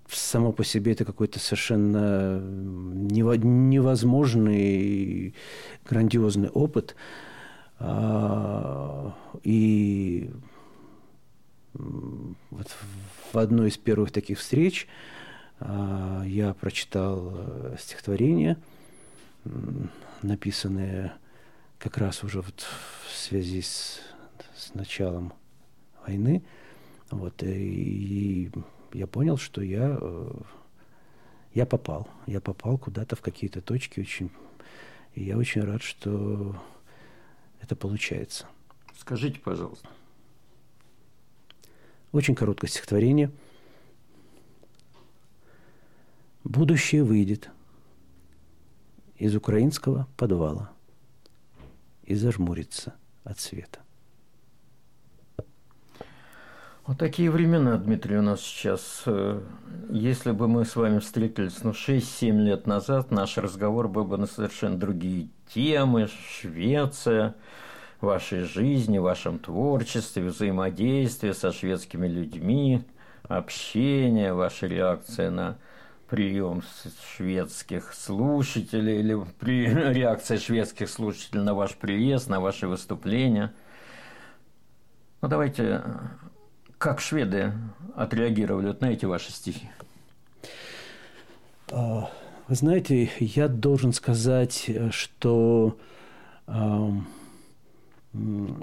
само 0.10 0.52
по 0.52 0.64
себе 0.64 0.94
это 0.94 1.06
какой-то 1.06 1.40
совершенно 1.40 2.40
нево- 2.40 3.38
невозможный 3.38 5.36
грандиозный 5.90 6.50
опыт. 6.50 6.96
А, 7.80 9.14
И 9.44 10.30
вот 11.74 12.68
в 13.32 13.38
одной 13.38 13.70
из 13.70 13.78
первых 13.78 14.12
таких 14.12 14.40
встреч 14.40 14.88
а, 15.60 16.24
я 16.26 16.54
прочитал 16.54 17.34
э, 17.36 17.76
стихотворение, 17.80 18.58
написанное 20.22 21.14
как 21.78 21.98
раз 21.98 22.24
уже 22.24 22.42
вот 22.42 22.66
в 23.08 23.16
связи 23.16 23.62
с, 23.62 24.00
с 24.56 24.74
началом 24.74 25.34
войны. 26.06 26.44
Вот, 27.12 27.42
и 27.44 28.50
я 28.94 29.08
понял, 29.08 29.38
что 29.38 29.62
я, 29.62 29.98
э, 30.00 30.32
я 31.54 31.66
попал. 31.66 32.08
Я 32.26 32.42
попал 32.42 32.78
куда-то 32.78 33.16
в 33.16 33.22
какие-то 33.22 33.62
точки 33.62 34.00
очень. 34.00 34.32
И 35.16 35.24
я 35.24 35.38
очень 35.38 35.62
рад, 35.62 35.82
что 35.82 36.56
это 37.62 37.76
получается. 37.76 38.48
Скажите, 38.98 39.40
пожалуйста. 39.40 39.88
Очень 42.12 42.36
короткое 42.36 42.68
стихотворение. 42.68 43.32
Будущее 46.44 47.04
выйдет 47.04 47.50
из 49.18 49.36
украинского 49.36 50.08
подвала 50.16 50.72
и 52.04 52.16
зажмурится 52.16 52.96
от 53.24 53.40
света. 53.40 53.82
Вот 56.88 56.98
такие 57.00 57.30
времена, 57.30 57.76
Дмитрий, 57.76 58.16
у 58.18 58.22
нас 58.22 58.40
сейчас. 58.40 59.04
Э, 59.06 59.42
Если 59.90 60.32
бы 60.32 60.48
мы 60.48 60.64
с 60.64 60.78
вами 60.78 61.00
встретились, 61.00 61.62
ну, 61.62 61.74
6-7 61.74 62.40
лет 62.40 62.66
назад, 62.66 63.12
наш 63.12 63.38
разговор 63.38 63.90
был 63.90 64.06
бы 64.06 64.18
на 64.18 64.26
совершенно 64.26 64.78
другие 64.78 65.28
темы. 65.54 66.08
Швеция, 66.08 67.36
вашей 68.00 68.44
жизни, 68.44 69.00
вашем 69.00 69.38
творчестве, 69.38 70.24
взаимодействие 70.24 71.34
со 71.34 71.52
шведскими 71.52 72.08
людьми, 72.08 72.86
общение, 73.24 74.32
ваша 74.34 74.68
реакция 74.68 75.30
на 75.30 75.58
прием 76.10 76.64
шведских 77.18 77.94
слушателей 77.94 79.02
или 79.02 79.18
при, 79.42 79.66
реакция 79.94 80.38
шведских 80.38 80.90
слушателей 80.90 81.44
на 81.44 81.54
ваш 81.54 81.76
приезд, 81.76 82.30
на 82.30 82.40
ваши 82.40 82.66
выступления. 82.66 83.54
Ну, 85.22 85.28
давайте 85.28 85.82
как 86.78 87.02
шведы 87.02 87.54
отреагировали 87.96 88.68
вот 88.68 88.82
на 88.82 88.92
эти 88.92 89.06
ваши 89.06 89.32
стихи? 89.32 89.70
А, 91.72 92.10
Вы 92.48 92.56
знаете, 92.56 93.10
я 93.20 93.48
должен 93.48 93.92
сказать, 93.94 94.66
э, 94.68 94.90
что 94.92 95.78
м, 96.48 97.08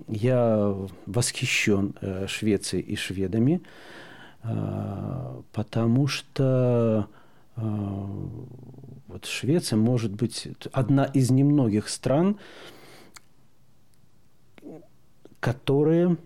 я 0.08 0.74
восхищен 1.06 1.94
э, 2.00 2.26
Швецией 2.26 2.82
и 2.82 2.96
шведами, 2.96 3.62
а, 4.42 5.42
потому 5.52 6.06
что 6.06 7.08
а, 7.56 8.10
вот 9.06 9.26
Швеция 9.26 9.76
может 9.76 10.12
быть 10.12 10.48
одна 10.72 11.04
из 11.04 11.30
немногих 11.30 11.88
стран, 11.88 12.38
которые 15.40 16.16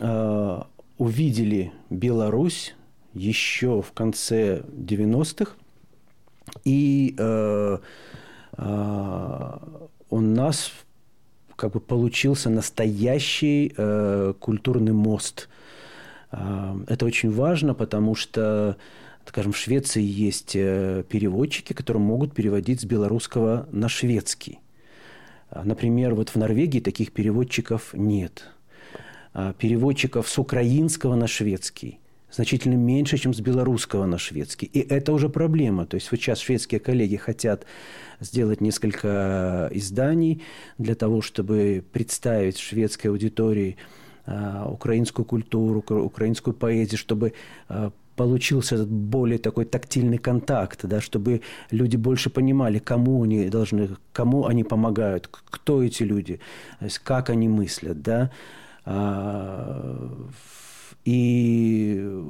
э, 0.00 0.62
увидели 0.98 1.72
Беларусь 1.90 2.74
еще 3.12 3.82
в 3.82 3.92
конце 3.92 4.62
90-х, 4.70 5.52
и 6.64 7.14
э, 7.16 7.78
э, 8.56 9.58
у 10.10 10.20
нас 10.20 10.72
как 11.56 11.72
бы 11.72 11.80
получился 11.80 12.50
настоящий 12.50 13.72
э, 13.76 14.34
культурный 14.38 14.92
мост. 14.92 15.48
Э, 16.32 16.74
Это 16.88 17.06
очень 17.06 17.30
важно, 17.30 17.74
потому 17.74 18.14
что, 18.14 18.76
скажем, 19.26 19.52
в 19.52 19.56
Швеции 19.56 20.02
есть 20.02 20.54
э, 20.54 21.04
переводчики, 21.08 21.72
которые 21.72 22.02
могут 22.02 22.34
переводить 22.34 22.80
с 22.80 22.84
белорусского 22.84 23.68
на 23.70 23.88
шведский. 23.88 24.60
Например, 25.50 26.14
вот 26.14 26.30
в 26.30 26.36
Норвегии 26.36 26.80
таких 26.80 27.12
переводчиков 27.12 27.94
нет. 27.94 28.48
А 29.34 29.52
Переводчиков 29.52 30.28
с 30.28 30.38
украинского 30.38 31.16
на 31.16 31.26
шведский 31.26 31.98
значительно 32.30 32.74
меньше, 32.74 33.16
чем 33.16 33.32
с 33.32 33.40
белорусского 33.40 34.06
на 34.06 34.18
шведский. 34.18 34.66
И 34.66 34.80
это 34.80 35.12
уже 35.12 35.28
проблема. 35.28 35.86
То 35.86 35.96
есть 35.96 36.10
вот 36.10 36.20
сейчас 36.20 36.40
шведские 36.40 36.80
коллеги 36.80 37.16
хотят 37.16 37.64
сделать 38.20 38.60
несколько 38.60 39.68
изданий 39.72 40.42
для 40.78 40.94
того, 40.94 41.20
чтобы 41.22 41.84
представить 41.92 42.58
шведской 42.58 43.10
аудитории 43.10 43.76
а, 44.26 44.68
украинскую 44.68 45.24
культуру, 45.24 45.78
укра- 45.80 46.00
украинскую 46.00 46.54
поэзию, 46.54 46.98
чтобы 46.98 47.34
а, 47.68 47.92
получился 48.16 48.76
этот 48.76 48.90
более 48.90 49.38
такой 49.38 49.64
тактильный 49.64 50.18
контакт, 50.18 50.80
да, 50.84 51.00
чтобы 51.00 51.42
люди 51.70 51.96
больше 51.96 52.30
понимали, 52.30 52.78
кому 52.78 53.22
они 53.22 53.48
должны, 53.48 53.90
кому 54.12 54.46
они 54.46 54.64
помогают, 54.64 55.28
кто 55.28 55.82
эти 55.82 56.02
люди, 56.04 56.40
как 57.02 57.30
они 57.30 57.48
мыслят, 57.48 58.02
да. 58.02 58.30
А, 58.84 60.10
И 61.04 62.22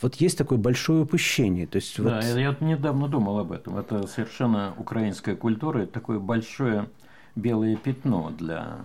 вот 0.00 0.14
есть 0.16 0.38
такое 0.38 0.58
большое 0.58 1.02
упущение. 1.02 1.66
То 1.66 1.76
есть 1.76 1.96
Да, 2.02 2.16
вот, 2.16 2.24
я 2.24 2.56
недавно 2.60 3.08
думал 3.08 3.38
об 3.38 3.52
этом. 3.52 3.78
Это 3.78 4.06
совершенно 4.06 4.74
украинская 4.76 5.36
культура, 5.36 5.80
это 5.80 5.92
такое 5.92 6.18
большое 6.18 6.88
белое 7.34 7.76
пятно 7.76 8.30
для 8.38 8.76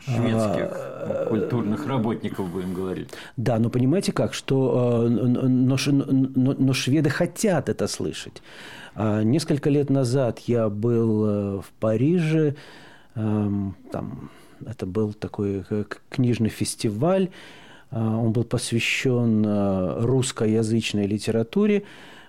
шведских 0.00 0.70
а, 0.72 1.26
культурных 1.28 1.86
работников, 1.86 2.50
будем 2.50 2.74
говорить. 2.74 3.10
Да, 3.36 3.58
но 3.58 3.70
понимаете 3.70 4.12
как, 4.12 4.34
что 4.34 5.06
но, 5.08 5.76
но, 5.86 6.54
но 6.58 6.72
шведы 6.72 7.10
хотят 7.10 7.68
это 7.68 7.86
слышать. 7.86 8.42
Несколько 8.96 9.70
лет 9.70 9.90
назад 9.90 10.40
я 10.40 10.68
был 10.68 11.60
в 11.60 11.66
Париже, 11.78 12.56
эм, 13.14 13.76
там 13.92 14.30
это 14.64 14.86
был 14.86 15.12
такой 15.12 15.64
книжный 16.08 16.48
фестиваль, 16.48 17.30
он 17.90 18.32
был 18.32 18.44
посвящен 18.44 19.44
русскоязычной 20.04 21.06
литературе, 21.06 21.84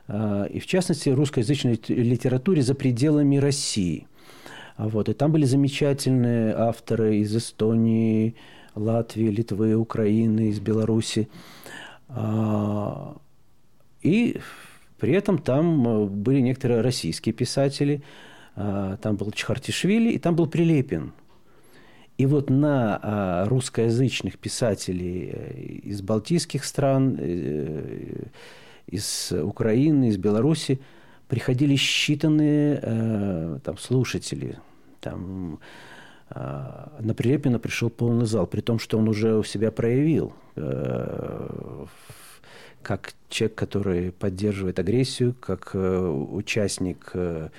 и 0.08 0.60
в 0.60 0.66
частности 0.66 1.10
русскоязычной 1.10 1.80
литературе 1.88 2.62
за 2.62 2.76
пределами 2.76 3.38
России– 3.38 4.08
а 4.78 4.88
вот. 4.88 5.10
И 5.10 5.14
там 5.14 5.32
были 5.32 5.46
замечательные 5.46 6.54
авторы 6.54 7.18
из 7.18 7.36
Эстонии, 7.36 8.36
Латвии, 8.76 9.30
Литвы, 9.30 9.76
Украины, 9.76 10.50
из 10.50 10.60
Беларуси. 10.60 11.30
А, 12.10 13.18
и 14.02 14.40
при 15.00 15.14
этом 15.14 15.40
там 15.40 15.88
э, 15.88 16.06
были 16.06 16.40
некоторые 16.42 16.82
российские 16.82 17.34
писатели. 17.34 18.04
А, 18.56 18.98
там 18.98 19.16
был 19.16 19.32
Чхартишвили 19.32 20.12
и 20.12 20.20
там 20.20 20.36
был 20.36 20.46
Прилепин. 20.46 21.12
И 22.18 22.26
вот 22.26 22.50
на 22.50 23.46
русскоязычных 23.48 24.40
писателей 24.40 25.30
э, 25.32 25.62
из 25.84 26.02
балтийских 26.02 26.66
стран, 26.66 27.16
э, 27.20 28.24
из 28.88 29.32
Украины, 29.32 30.10
из 30.10 30.18
Беларуси 30.18 30.80
приходили 31.28 31.76
считанные 31.76 33.60
там, 33.60 33.78
слушатели, 33.78 34.58
там, 35.02 35.60
а, 36.30 36.92
на 37.00 37.14
Прилепина 37.14 37.60
пришел 37.60 37.90
полный 37.90 38.26
зал, 38.26 38.48
при 38.48 38.62
том, 38.62 38.80
что 38.80 38.98
он 38.98 39.08
уже 39.08 39.38
у 39.38 39.44
себя 39.44 39.72
проявил 39.72 40.34
э, 40.56 41.86
как 42.82 43.14
человек, 43.30 43.56
который 43.56 44.12
поддерживает 44.12 44.80
агрессию, 44.80 45.36
как 45.40 45.72
э, 45.74 46.08
участник 46.08 47.12
э, 47.14 47.50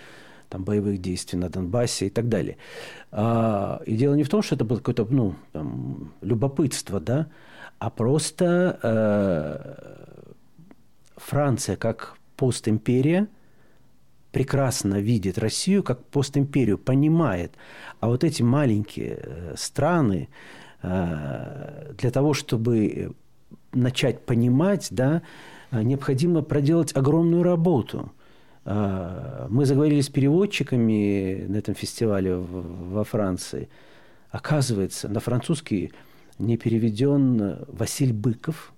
там, 0.49 0.65
боевых 0.65 1.01
действий 1.01 1.39
на 1.39 1.49
Донбассе 1.49 2.07
и 2.07 2.11
так 2.11 2.29
далее. 2.29 2.57
А, 3.11 3.81
и 3.87 3.97
дело 3.97 4.15
не 4.15 4.25
в 4.25 4.29
том, 4.29 4.43
что 4.43 4.55
это 4.55 4.65
было 4.65 4.79
какое-то 4.79 5.07
ну, 5.11 5.35
там, 5.53 6.13
любопытство, 6.21 7.01
да, 7.01 7.29
а 7.79 7.91
просто 7.91 8.79
э, 8.83 10.07
Франция 11.17 11.77
как 11.77 12.17
постимперия– 12.37 13.29
прекрасно 14.33 15.01
видит 15.01 15.39
Россию 15.39 15.83
как 15.83 16.05
постимперию, 16.05 16.79
понимает. 16.79 17.53
А 18.01 18.09
вот 18.09 18.25
эти 18.25 18.43
маленькие 18.43 19.19
э, 19.21 19.55
страны 19.57 20.29
э, 20.83 21.93
для 21.99 22.11
того, 22.11 22.35
чтобы 22.35 23.15
начать 23.73 24.25
понимать, 24.25 24.89
да, 24.91 25.23
э, 25.71 25.83
необходимо 25.83 26.43
проделать 26.43 26.95
огромную 26.95 27.43
работу. 27.43 28.13
Мы 28.69 29.65
заговорили 29.65 30.03
с 30.03 30.11
переводчиками 30.11 31.47
на 31.49 31.57
этом 31.57 31.75
фестивале 31.75 32.37
во 32.37 33.03
Франции. 33.03 33.69
Оказывается, 34.31 35.09
на 35.09 35.21
французский 35.21 35.93
не 36.39 36.59
переведен 36.59 37.65
Василь 37.69 38.13
Быков, 38.13 38.75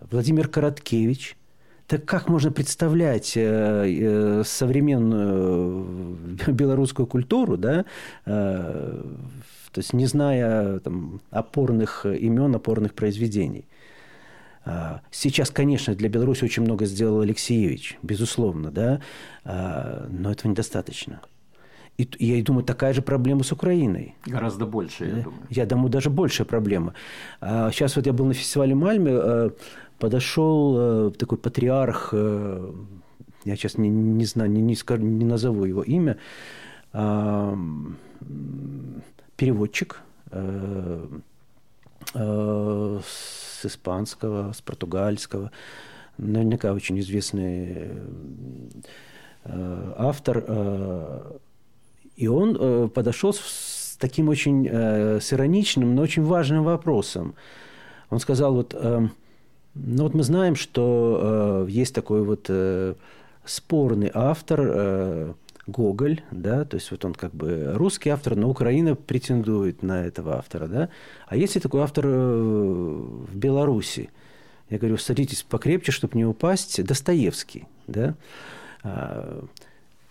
Владимир 0.00 0.48
Короткевич– 0.48 1.36
так 1.86 2.04
как 2.06 2.28
можно 2.28 2.50
представлять 2.50 3.36
э, 3.36 3.84
э, 3.86 4.42
современную 4.44 6.16
белорусскую 6.46 7.06
культуру, 7.06 7.56
да, 7.56 7.84
э, 8.24 9.02
то 9.70 9.78
есть 9.78 9.92
не 9.92 10.06
зная 10.06 10.78
там, 10.78 11.20
опорных 11.30 12.06
имен, 12.06 12.54
опорных 12.54 12.94
произведений? 12.94 13.66
Сейчас, 15.10 15.50
конечно, 15.50 15.94
для 15.94 16.08
Беларуси 16.08 16.44
очень 16.44 16.62
много 16.62 16.86
сделал 16.86 17.20
Алексеевич, 17.20 17.98
безусловно, 18.02 18.70
да, 18.70 19.00
но 19.44 20.30
этого 20.30 20.50
недостаточно. 20.50 21.20
И 21.98 22.08
я 22.18 22.42
думаю, 22.42 22.64
такая 22.64 22.92
же 22.92 23.02
проблема 23.02 23.44
с 23.44 23.52
Украиной. 23.52 24.14
Гораздо 24.26 24.66
больше, 24.66 25.04
я 25.04 25.22
думаю. 25.22 25.46
Я 25.50 25.66
думаю, 25.66 25.90
даже 25.90 26.10
большая 26.10 26.46
проблема. 26.46 26.94
Сейчас 27.40 27.96
вот 27.96 28.06
я 28.06 28.12
был 28.12 28.26
на 28.26 28.34
фестивале 28.34 28.74
Мальме, 28.74 29.50
подошел 29.98 31.10
такой 31.12 31.38
патриарх, 31.38 32.12
я 32.12 33.56
сейчас 33.56 33.78
не, 33.78 33.88
не 33.88 34.24
знаю, 34.24 34.50
не, 34.50 34.62
не, 34.62 34.74
скажу, 34.74 35.02
не 35.02 35.24
назову 35.24 35.66
его 35.66 35.82
имя, 35.82 36.16
переводчик 39.36 40.00
э, 40.30 41.06
испанского, 43.66 44.52
с 44.52 44.60
португальского, 44.60 45.50
наверняка 46.18 46.72
очень 46.72 46.98
известный 47.00 47.90
э, 49.44 49.94
автор. 49.96 50.44
Э, 50.46 51.32
и 52.16 52.28
он 52.28 52.56
э, 52.58 52.88
подошел 52.88 53.32
с 53.32 53.96
таким 53.98 54.28
очень 54.28 54.68
с 54.68 55.32
ироничным, 55.32 55.94
но 55.94 56.02
очень 56.02 56.24
важным 56.24 56.64
вопросом. 56.64 57.34
Он 58.10 58.18
сказал, 58.18 58.54
вот 58.54 58.74
ну 58.74 60.02
вот 60.02 60.14
мы 60.14 60.22
знаем, 60.22 60.56
что 60.56 61.64
есть 61.68 61.94
такой 61.94 62.22
вот 62.22 62.50
спорный 63.44 64.10
автор 64.12 65.36
Гоголь, 65.66 66.20
да, 66.30 66.64
то 66.64 66.76
есть 66.76 66.90
вот 66.90 67.04
он 67.04 67.14
как 67.14 67.34
бы 67.34 67.72
русский 67.74 68.10
автор, 68.10 68.36
но 68.36 68.50
Украина 68.50 68.94
претендует 68.94 69.82
на 69.82 70.04
этого 70.04 70.36
автора, 70.36 70.66
да. 70.66 70.88
А 71.26 71.36
есть 71.36 71.56
и 71.56 71.60
такой 71.60 71.82
автор 71.82 72.06
э, 72.06 72.10
в 72.10 73.34
Беларуси. 73.34 74.10
Я 74.68 74.78
говорю, 74.78 74.98
садитесь 74.98 75.42
покрепче, 75.42 75.92
чтобы 75.92 76.16
не 76.18 76.24
упасть. 76.24 76.82
Достоевский, 76.84 77.66
да. 77.86 78.14
А, 78.82 79.44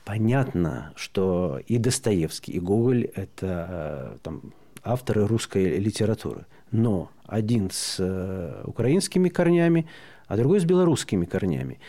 понятно, 0.06 0.92
что 0.96 1.60
и 1.68 1.78
Достоевский, 1.78 2.54
и 2.54 2.60
Гоголь– 2.60 3.04
это 3.16 3.68
э, 3.70 4.18
там, 4.24 4.42
авторы 4.84 5.28
русской 5.28 5.78
литературы. 5.78 6.46
Но 6.72 7.12
один 7.28 7.70
с 7.72 7.98
э, 8.00 8.64
украинскими 8.66 9.30
корнями, 9.30 9.88
а 10.28 10.36
другой 10.36 10.60
с 10.60 10.66
белорусскими 10.66 11.26
корнями. 11.26 11.80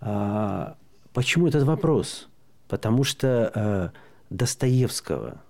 А, 0.00 0.76
почему 1.14 1.48
этот 1.48 1.64
вопрос? 1.64 2.27
Потому 2.68 3.04
что 3.04 3.50
э, 3.54 3.88
Достоевского 4.30 5.40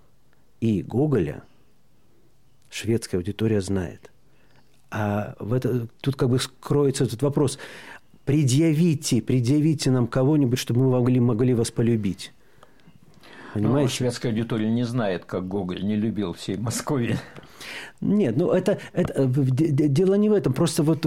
и 0.61 0.81
Гоголя 0.81 1.43
шведская 2.69 3.17
аудитория 3.17 3.61
знает. 3.61 4.09
А 4.91 5.35
в 5.39 5.53
это, 5.53 5.87
тут 6.01 6.15
как 6.15 6.29
бы 6.29 6.39
скроется 6.39 7.03
этот 7.03 7.21
вопрос. 7.21 7.59
Предъявите, 8.25 9.21
предъявите 9.21 9.91
нам 9.91 10.07
кого-нибудь, 10.07 10.59
чтобы 10.59 10.81
мы 10.81 10.91
могли, 10.91 11.19
могли 11.19 11.53
вас 11.53 11.71
полюбить. 11.71 12.31
Понимаете? 13.53 13.83
Но 13.83 13.89
шведская 13.89 14.29
аудитория 14.29 14.69
не 14.69 14.83
знает, 14.83 15.25
как 15.25 15.47
Гоголь 15.47 15.83
не 15.83 15.95
любил 15.95 16.33
всей 16.33 16.57
Москвы. 16.57 17.17
Нет, 18.01 18.37
ну 18.37 18.51
это, 18.51 18.77
это 18.93 19.13
э, 19.13 19.25
дело 19.27 20.13
не 20.15 20.29
в 20.29 20.33
этом. 20.33 20.53
Просто 20.53 20.83
вот 20.83 21.05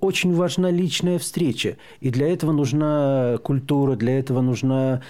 очень 0.00 0.34
важна 0.34 0.70
личная 0.70 1.18
встреча. 1.18 1.76
И 2.00 2.10
для 2.10 2.28
этого 2.32 2.52
нужна 2.52 3.38
культура, 3.42 3.96
для 3.96 4.18
этого 4.18 4.40
нужна 4.40 5.02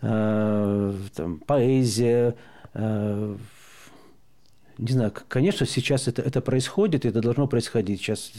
э, 0.00 0.94
там, 1.14 1.38
поэзия. 1.46 2.34
Э, 2.74 3.36
не 4.78 4.92
знаю, 4.92 5.12
конечно, 5.28 5.66
сейчас 5.66 6.08
это, 6.08 6.22
это 6.22 6.40
происходит, 6.40 7.04
это 7.04 7.20
должно 7.20 7.46
происходить. 7.46 8.00
Сейчас 8.00 8.32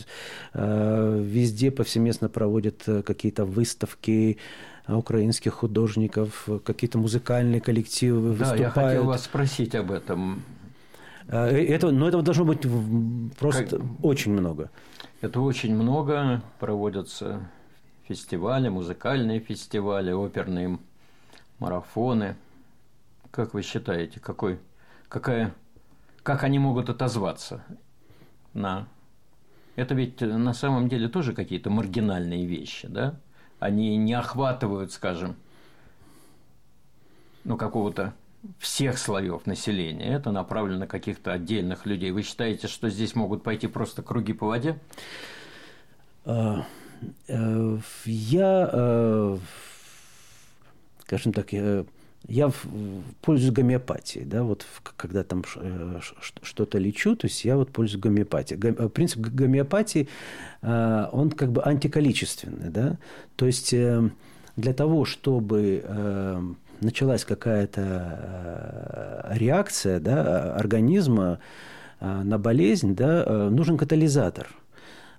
э, 0.53 1.23
везде 1.23 1.71
повсеместно 1.71 2.29
проводят 2.29 2.83
э, 2.87 3.01
какие-то 3.03 3.45
выставки, 3.45 4.37
украинских 4.87 5.53
художников, 5.53 6.47
какие-то 6.63 6.99
музыкальные 6.99 7.59
коллективы 7.59 8.33
выступают. 8.33 8.75
Да, 8.75 8.81
я 8.81 8.87
хотел 8.87 9.05
вас 9.05 9.23
спросить 9.23 9.73
об 9.73 9.91
этом. 9.91 10.43
Э, 11.27 11.47
это, 11.47 11.91
но 11.91 12.07
этого 12.07 12.23
должно 12.23 12.45
быть 12.45 12.61
просто 13.37 13.65
как... 13.65 13.81
очень 14.03 14.31
много. 14.31 14.69
Это 15.25 15.41
очень 15.41 15.75
много. 15.75 16.43
Проводятся 16.59 17.49
фестивали, 18.07 18.69
музыкальные 18.69 19.39
фестивали, 19.39 20.11
оперные 20.11 20.77
марафоны. 21.57 22.35
Как 23.31 23.55
вы 23.55 23.63
считаете, 23.63 24.19
какой, 24.19 24.59
какая, 25.09 25.51
как 26.21 26.43
они 26.43 26.59
могут 26.59 26.91
отозваться 26.91 27.63
на... 28.53 28.87
Это 29.75 29.95
ведь 29.95 30.21
на 30.21 30.53
самом 30.53 30.89
деле 30.89 31.07
тоже 31.09 31.33
какие-то 31.33 31.71
маргинальные 31.71 32.45
вещи, 32.45 32.87
да? 32.87 33.19
Они 33.57 33.97
не 33.97 34.13
охватывают, 34.13 34.91
скажем, 34.91 35.37
ну, 37.43 37.57
какого-то 37.57 38.13
всех 38.59 38.97
слоев 38.97 39.45
населения. 39.45 40.13
Это 40.13 40.31
направлено 40.31 40.79
на 40.79 40.87
каких-то 40.87 41.33
отдельных 41.33 41.85
людей. 41.85 42.11
Вы 42.11 42.23
считаете, 42.23 42.67
что 42.67 42.89
здесь 42.89 43.15
могут 43.15 43.43
пойти 43.43 43.67
просто 43.67 44.01
круги 44.01 44.33
по 44.33 44.47
воде? 44.47 44.79
А, 46.25 46.65
э, 47.27 47.77
я, 48.05 48.69
э, 48.71 49.37
скажем 51.05 51.33
так, 51.33 51.53
я 52.27 52.51
пользуюсь 53.21 53.53
гомеопатией, 53.53 54.25
да, 54.25 54.43
вот 54.43 54.65
когда 54.97 55.23
там 55.23 55.43
э, 55.57 55.99
что-то 56.41 56.77
лечу, 56.77 57.15
то 57.15 57.27
есть 57.27 57.45
я 57.45 57.55
вот 57.55 57.71
пользуюсь 57.71 58.01
гомеопатией. 58.01 58.59
Э, 58.59 58.89
принцип 58.89 59.19
гомеопатии, 59.19 60.07
э, 60.61 61.07
он 61.11 61.29
как 61.29 61.51
бы 61.51 61.61
антиколичественный, 61.63 62.69
да, 62.69 62.97
то 63.35 63.45
есть 63.45 63.71
для 63.71 64.73
того, 64.73 65.05
чтобы 65.05 65.83
началась 66.81 67.25
какая-то 67.25 69.27
реакция 69.31 69.99
да, 69.99 70.55
организма 70.55 71.39
на 71.99 72.37
болезнь, 72.37 72.95
да, 72.95 73.49
нужен 73.49 73.77
катализатор. 73.77 74.47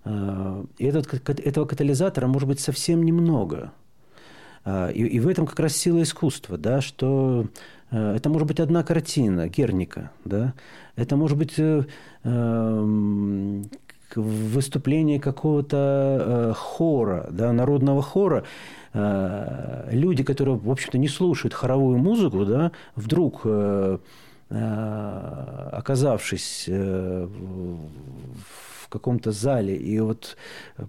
И 0.05 0.85
этот, 0.85 1.31
этого 1.41 1.65
катализатора 1.65 2.27
может 2.27 2.49
быть 2.49 2.61
совсем 2.61 3.03
немного– 3.03 3.73
и, 4.67 5.05
и 5.05 5.21
в 5.21 5.29
этом 5.29 5.47
как 5.47 5.61
раз 5.61 5.77
сила 5.77 6.03
искусства, 6.03 6.59
да, 6.59 6.81
что 6.81 7.47
э, 7.93 8.17
это 8.17 8.29
может 8.29 8.49
быть 8.49 8.59
одна 8.59 8.83
картина 8.83 9.49
Герника, 9.49 10.11
да, 10.25 10.55
это 10.97 11.17
может 11.17 11.39
быть 11.39 11.55
э, 11.59 11.85
эм, 12.25 13.71
выступление 14.23 15.21
какого-то 15.21 15.77
э, 15.77 16.53
хора, 16.57 17.29
да, 17.31 17.53
народного 17.53 18.03
хора, 18.03 18.45
люди, 18.95 20.23
которые, 20.23 20.57
в 20.57 20.71
общем-то, 20.71 20.97
не 20.97 21.09
слушают 21.09 21.53
хоровую 21.53 21.99
музыку, 21.99 22.47
да, 22.47 22.73
вдруг 22.95 23.47
оказавшись 25.71 26.64
в 26.67 27.79
в 28.87 28.89
каком-то 28.89 29.32
зале, 29.32 29.76
и 29.76 29.99
вот 29.99 30.37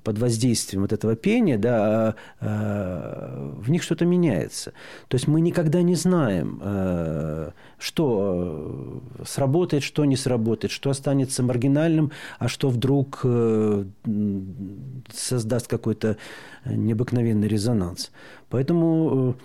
под 0.03 0.19
воздействием 0.19 0.83
вот 0.83 0.93
этого 0.93 1.15
пения, 1.15 1.57
да, 1.57 2.13
э, 2.39 3.53
в 3.57 3.71
них 3.71 3.81
что-то 3.81 4.05
меняется. 4.05 4.71
То 5.07 5.15
есть 5.15 5.27
мы 5.27 5.41
никогда 5.41 5.81
не 5.81 5.95
знаем, 5.95 6.61
э, 6.61 7.51
что 7.79 9.01
сработает, 9.25 9.81
что 9.81 10.05
не 10.05 10.15
сработает, 10.15 10.71
что 10.71 10.91
останется 10.91 11.41
маргинальным, 11.41 12.11
а 12.37 12.47
что 12.47 12.69
вдруг 12.69 13.21
э, 13.23 13.85
создаст 15.11 15.67
какой-то 15.67 16.17
необыкновенный 16.65 17.47
резонанс. 17.47 18.11
Поэтому... 18.49 19.35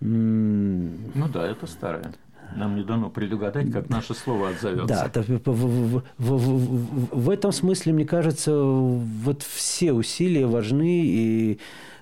Ну 0.00 1.28
да, 1.32 1.46
это 1.46 1.66
старое. 1.66 2.12
Нам 2.56 2.76
не 2.76 2.84
дано 2.84 3.10
предугадать, 3.10 3.70
как 3.72 3.88
наше 3.88 4.14
слово 4.14 4.50
отзовется. 4.50 5.10
Да, 5.12 5.22
в, 5.22 5.40
в, 5.44 6.02
в, 6.18 7.08
в 7.10 7.30
этом 7.30 7.52
смысле, 7.52 7.92
мне 7.92 8.04
кажется, 8.04 8.54
вот 8.54 9.42
все 9.42 9.92
усилия 9.92 10.46
важны, 10.46 11.02
и, 11.04 11.58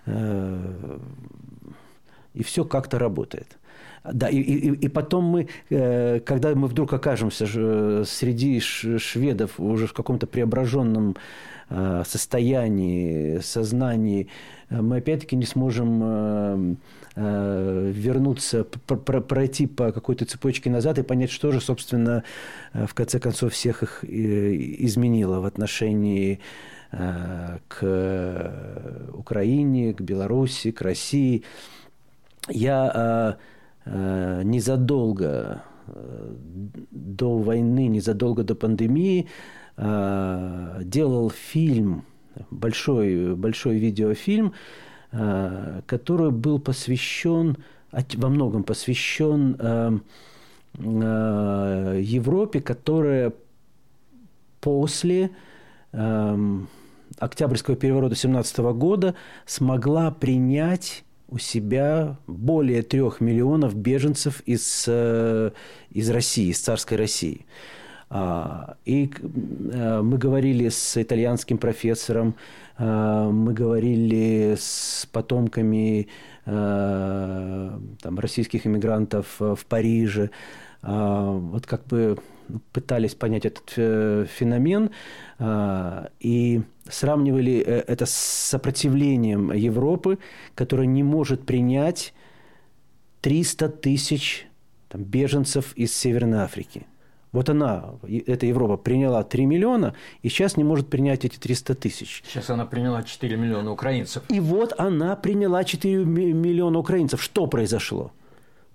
э, 0.06 0.98
и 2.34 2.42
все 2.42 2.64
как-то 2.64 2.98
работает. 2.98 3.56
Да, 4.04 4.28
и, 4.28 4.38
и, 4.38 4.70
и 4.72 4.88
потом 4.88 5.24
мы, 5.24 5.48
э, 5.68 6.20
когда 6.20 6.54
мы 6.54 6.68
вдруг 6.68 6.92
окажемся 6.92 7.46
среди 8.04 8.60
шведов 8.60 9.60
уже 9.60 9.86
в 9.86 9.92
каком-то 9.92 10.26
преображенном 10.26 11.16
э, 11.68 12.02
состоянии, 12.06 13.38
сознании, 13.40 14.28
мы 14.70 14.98
опять-таки 14.98 15.36
не 15.36 15.46
сможем 15.46 16.78
Э, 17.16 17.90
вернуться, 17.92 18.64
пройти 18.64 19.66
по 19.66 19.90
какой-то 19.90 20.24
цепочке 20.26 20.70
назад 20.70 20.98
и 21.00 21.02
понять, 21.02 21.30
что 21.30 21.50
же, 21.50 21.60
собственно, 21.60 22.22
э, 22.72 22.86
в 22.86 22.94
конце 22.94 23.18
концов 23.18 23.52
всех 23.52 23.82
их 23.82 24.04
изменило 24.04 25.40
в 25.40 25.44
отношении 25.44 26.38
э, 26.92 27.58
к 27.66 29.10
Украине, 29.12 29.92
к 29.92 30.00
Беларуси, 30.00 30.70
к 30.70 30.80
России. 30.82 31.42
Я 32.48 33.36
незадолго 33.84 35.62
до 36.90 37.38
войны, 37.38 37.88
незадолго 37.88 38.44
до 38.44 38.54
пандемии 38.54 39.26
делал 39.76 41.30
фильм, 41.30 42.04
большой, 42.50 43.34
большой 43.34 43.78
видеофильм, 43.78 44.52
Э, 45.12 45.80
который 45.86 46.30
был 46.30 46.60
посвящен, 46.60 47.56
во 47.90 48.28
многом 48.28 48.62
посвящен 48.62 49.56
э, 49.58 49.98
э, 50.78 52.00
Европе, 52.00 52.60
которая 52.60 53.32
после 54.60 55.30
Октябрьского 57.18 57.74
переворота 57.74 58.14
17 58.14 58.58
года 58.58 59.16
смогла 59.44 60.12
принять 60.12 61.02
у 61.28 61.38
себя 61.38 62.16
более 62.28 62.82
трех 62.82 63.20
миллионов 63.20 63.74
беженцев 63.74 64.40
из, 64.46 64.86
из 64.86 66.10
России, 66.10 66.50
из 66.50 66.60
царской 66.60 66.96
России. 66.96 67.46
А, 68.12 68.76
и 68.84 69.10
мы 69.22 70.18
говорили 70.18 70.68
с 70.68 71.00
итальянским 71.00 71.58
профессором 71.58 72.34
Э, 72.80 73.28
мы 73.30 73.52
говорили 73.52 74.56
с 74.58 75.06
потомками 75.12 76.08
э, 76.46 77.78
там, 78.00 78.18
российских 78.18 78.66
иммигрантов 78.66 79.38
в 79.38 79.58
Париже. 79.68 80.30
Э, 80.82 81.38
вот 81.38 81.66
как 81.66 81.86
бы 81.86 82.16
пытались 82.72 83.14
понять 83.14 83.46
этот 83.46 84.28
феномен 84.28 84.90
и 86.18 86.62
сравнивали 86.88 87.58
это 87.58 88.06
с 88.06 88.10
сопротивлением 88.10 89.52
Европы, 89.52 90.18
которая 90.56 90.86
не 90.86 91.04
может 91.04 91.46
принять 91.46 92.12
300 93.20 93.68
тысяч 93.68 94.48
там, 94.88 95.04
беженцев 95.04 95.74
из 95.76 95.96
Северной 95.96 96.40
Африки. 96.40 96.88
Вот 97.32 97.48
она, 97.48 97.94
эта 98.02 98.46
Европа, 98.46 98.76
приняла 98.76 99.22
3 99.22 99.46
миллиона, 99.46 99.94
и 100.22 100.28
сейчас 100.28 100.56
не 100.56 100.64
может 100.64 100.88
принять 100.88 101.24
эти 101.24 101.36
300 101.36 101.74
тысяч. 101.76 102.24
Сейчас 102.26 102.50
она 102.50 102.66
приняла 102.66 103.02
4 103.02 103.36
миллиона 103.36 103.70
украинцев. 103.70 104.24
И 104.28 104.40
вот 104.40 104.74
она 104.78 105.14
приняла 105.14 105.62
4 105.62 106.04
миллиона 106.04 106.78
украинцев. 106.78 107.22
Что 107.22 107.46
произошло? 107.46 108.12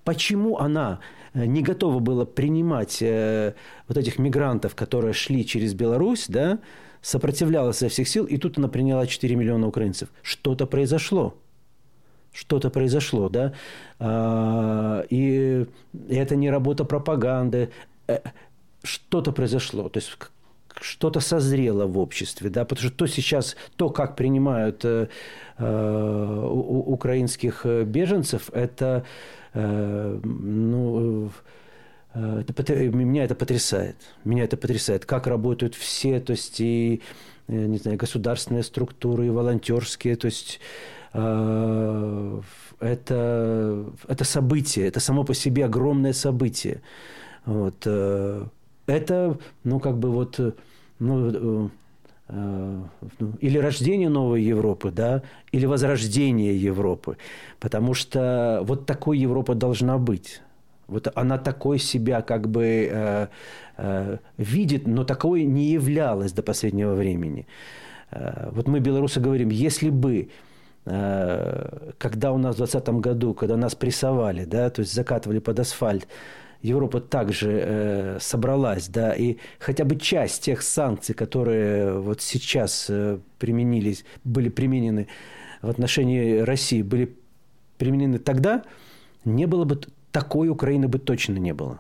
Почему 0.05 0.57
она 0.57 0.99
э, 1.33 1.45
не 1.45 1.63
готова 1.63 1.99
была 1.99 2.25
принимать 2.25 2.99
э, 3.01 3.55
вот 3.87 3.97
этих 3.97 4.19
мигрантов, 4.19 4.73
которые 4.73 5.13
шли 5.13 5.45
через 5.45 5.73
Беларусь, 5.73 6.25
да, 6.29 6.59
сопротивлялась 7.01 7.77
со 7.77 7.89
всех 7.89 8.07
сил, 8.07 8.25
и 8.25 8.37
тут 8.37 8.57
она 8.57 8.69
приняла 8.69 9.05
4 9.05 9.35
миллиона 9.35 9.67
украинцев? 9.67 10.09
Что-то 10.21 10.65
произошло 10.65 11.35
что-то 12.35 12.69
произошло, 12.69 13.29
да, 13.29 13.53
а, 13.97 15.05
и 15.09 15.65
это 16.09 16.35
не 16.35 16.49
работа 16.51 16.83
пропаганды, 16.83 17.69
что-то 18.83 19.31
произошло, 19.31 19.89
то 19.89 19.97
есть 19.97 20.17
что-то 20.81 21.19
созрело 21.19 21.85
в 21.87 21.97
обществе, 21.97 22.49
да, 22.49 22.65
потому 22.65 22.89
что 22.89 22.97
то 22.97 23.07
сейчас, 23.07 23.55
то, 23.75 23.89
как 23.89 24.15
принимают 24.15 24.83
э, 24.83 25.07
э, 25.57 26.47
украинских 26.51 27.65
беженцев, 27.65 28.49
это, 28.53 29.05
э, 29.53 30.19
ну, 30.23 31.31
э, 32.13 32.43
это, 32.47 32.75
меня 32.75 33.23
это 33.23 33.35
потрясает, 33.35 33.95
меня 34.23 34.43
это 34.43 34.57
потрясает, 34.57 35.05
как 35.05 35.27
работают 35.27 35.75
все, 35.75 36.19
то 36.19 36.31
есть 36.31 36.59
и, 36.59 37.01
э, 37.47 37.53
не 37.53 37.77
знаю, 37.77 37.97
государственные 37.97 38.63
структуры, 38.63 39.27
и 39.27 39.29
волонтерские, 39.29 40.17
то 40.17 40.25
есть 40.25 40.59
э, 41.13 42.41
это, 42.79 43.85
это 44.07 44.23
событие, 44.25 44.87
это 44.87 44.99
само 44.99 45.23
по 45.23 45.33
себе 45.33 45.65
огромное 45.65 46.13
событие. 46.13 46.81
Вот, 47.45 47.75
э, 47.85 48.45
это, 48.87 49.37
ну, 49.63 49.79
как 49.79 49.97
бы 49.97 50.09
вот, 50.09 50.39
э, 50.39 50.51
ну, 50.99 51.29
э, 51.29 51.67
ну, 52.27 53.33
или 53.39 53.57
рождение 53.57 54.09
новой 54.09 54.43
Европы, 54.43 54.91
да, 54.91 55.21
или 55.51 55.65
возрождение 55.65 56.57
Европы. 56.59 57.17
Потому 57.59 57.93
что 57.93 58.61
вот 58.63 58.85
такой 58.85 59.19
Европа 59.19 59.53
должна 59.53 59.97
быть. 59.97 60.41
Вот 60.87 61.11
она 61.15 61.37
такой 61.37 61.79
себя 61.79 62.21
как 62.21 62.47
бы 62.47 62.89
э, 62.91 63.27
э, 63.77 64.17
видит, 64.37 64.87
но 64.87 65.03
такой 65.03 65.43
не 65.43 65.71
являлась 65.71 66.31
до 66.31 66.43
последнего 66.43 66.93
времени. 66.93 67.47
Э, 68.11 68.49
вот 68.51 68.67
мы, 68.67 68.79
белорусы, 68.79 69.19
говорим, 69.19 69.49
если 69.49 69.89
бы 69.89 70.29
когда 71.97 72.31
у 72.31 72.37
нас 72.37 72.53
в 72.53 72.57
2020 72.59 72.89
году, 73.01 73.33
когда 73.33 73.57
нас 73.57 73.73
прессовали, 73.73 74.45
да, 74.45 74.69
то 74.69 74.81
есть 74.81 74.93
закатывали 74.93 75.39
под 75.39 75.59
асфальт, 75.59 76.07
Европа 76.61 76.99
также 76.99 77.51
э, 77.51 78.17
собралась, 78.19 78.87
да, 78.87 79.13
и 79.13 79.37
хотя 79.59 79.85
бы 79.85 79.95
часть 79.97 80.43
тех 80.43 80.61
санкций, 80.61 81.13
которые 81.13 81.99
вот 81.99 82.21
сейчас 82.21 82.87
э, 82.89 83.19
применились, 83.39 84.05
были 84.23 84.49
применены 84.49 85.07
в 85.61 85.69
отношении 85.69 86.39
России, 86.39 86.81
были 86.81 87.15
применены 87.77 88.19
тогда, 88.19 88.63
не 89.25 89.45
было 89.45 89.65
бы 89.65 89.79
такой 90.11 90.49
Украины 90.49 90.87
бы 90.87 90.99
точно 90.99 91.37
не 91.37 91.53
было. 91.53 91.79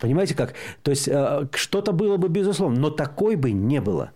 Понимаете 0.00 0.34
как? 0.34 0.54
То 0.82 0.90
есть 0.90 1.08
э, 1.08 1.46
что-то 1.52 1.92
было 1.92 2.16
бы 2.16 2.28
безусловно, 2.28 2.80
но 2.80 2.90
такой 2.90 3.36
бы 3.36 3.52
не 3.52 3.80
было. 3.80 4.12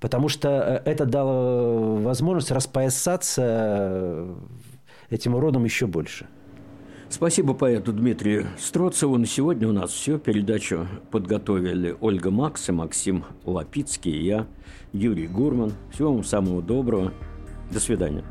Потому 0.00 0.28
что 0.28 0.48
э, 0.84 0.90
это 0.90 1.06
дало 1.06 1.96
возможность 1.96 2.50
распоясаться 2.50 3.42
э, 3.46 4.34
этим 5.10 5.36
уродом 5.36 5.64
еще 5.64 5.86
больше. 5.86 6.26
Спасибо 7.10 7.54
поэту 7.54 7.92
Дмитрию 7.94 8.48
Строцеву. 8.58 9.16
На 9.16 9.26
сегодня 9.26 9.66
у 9.66 9.72
нас 9.72 9.90
все. 9.90 10.18
Передачу 10.18 10.86
подготовили 11.10 11.96
Ольга 12.00 12.30
Макс 12.30 12.68
и 12.68 12.72
Максим 12.72 13.24
Лапицкий, 13.46 14.12
и 14.12 14.26
я, 14.26 14.46
Юрий 14.92 15.26
Гурман. 15.26 15.72
Всего 15.90 16.12
вам 16.12 16.22
самого 16.22 16.60
доброго. 16.60 17.12
До 17.72 17.80
свидания. 17.80 18.24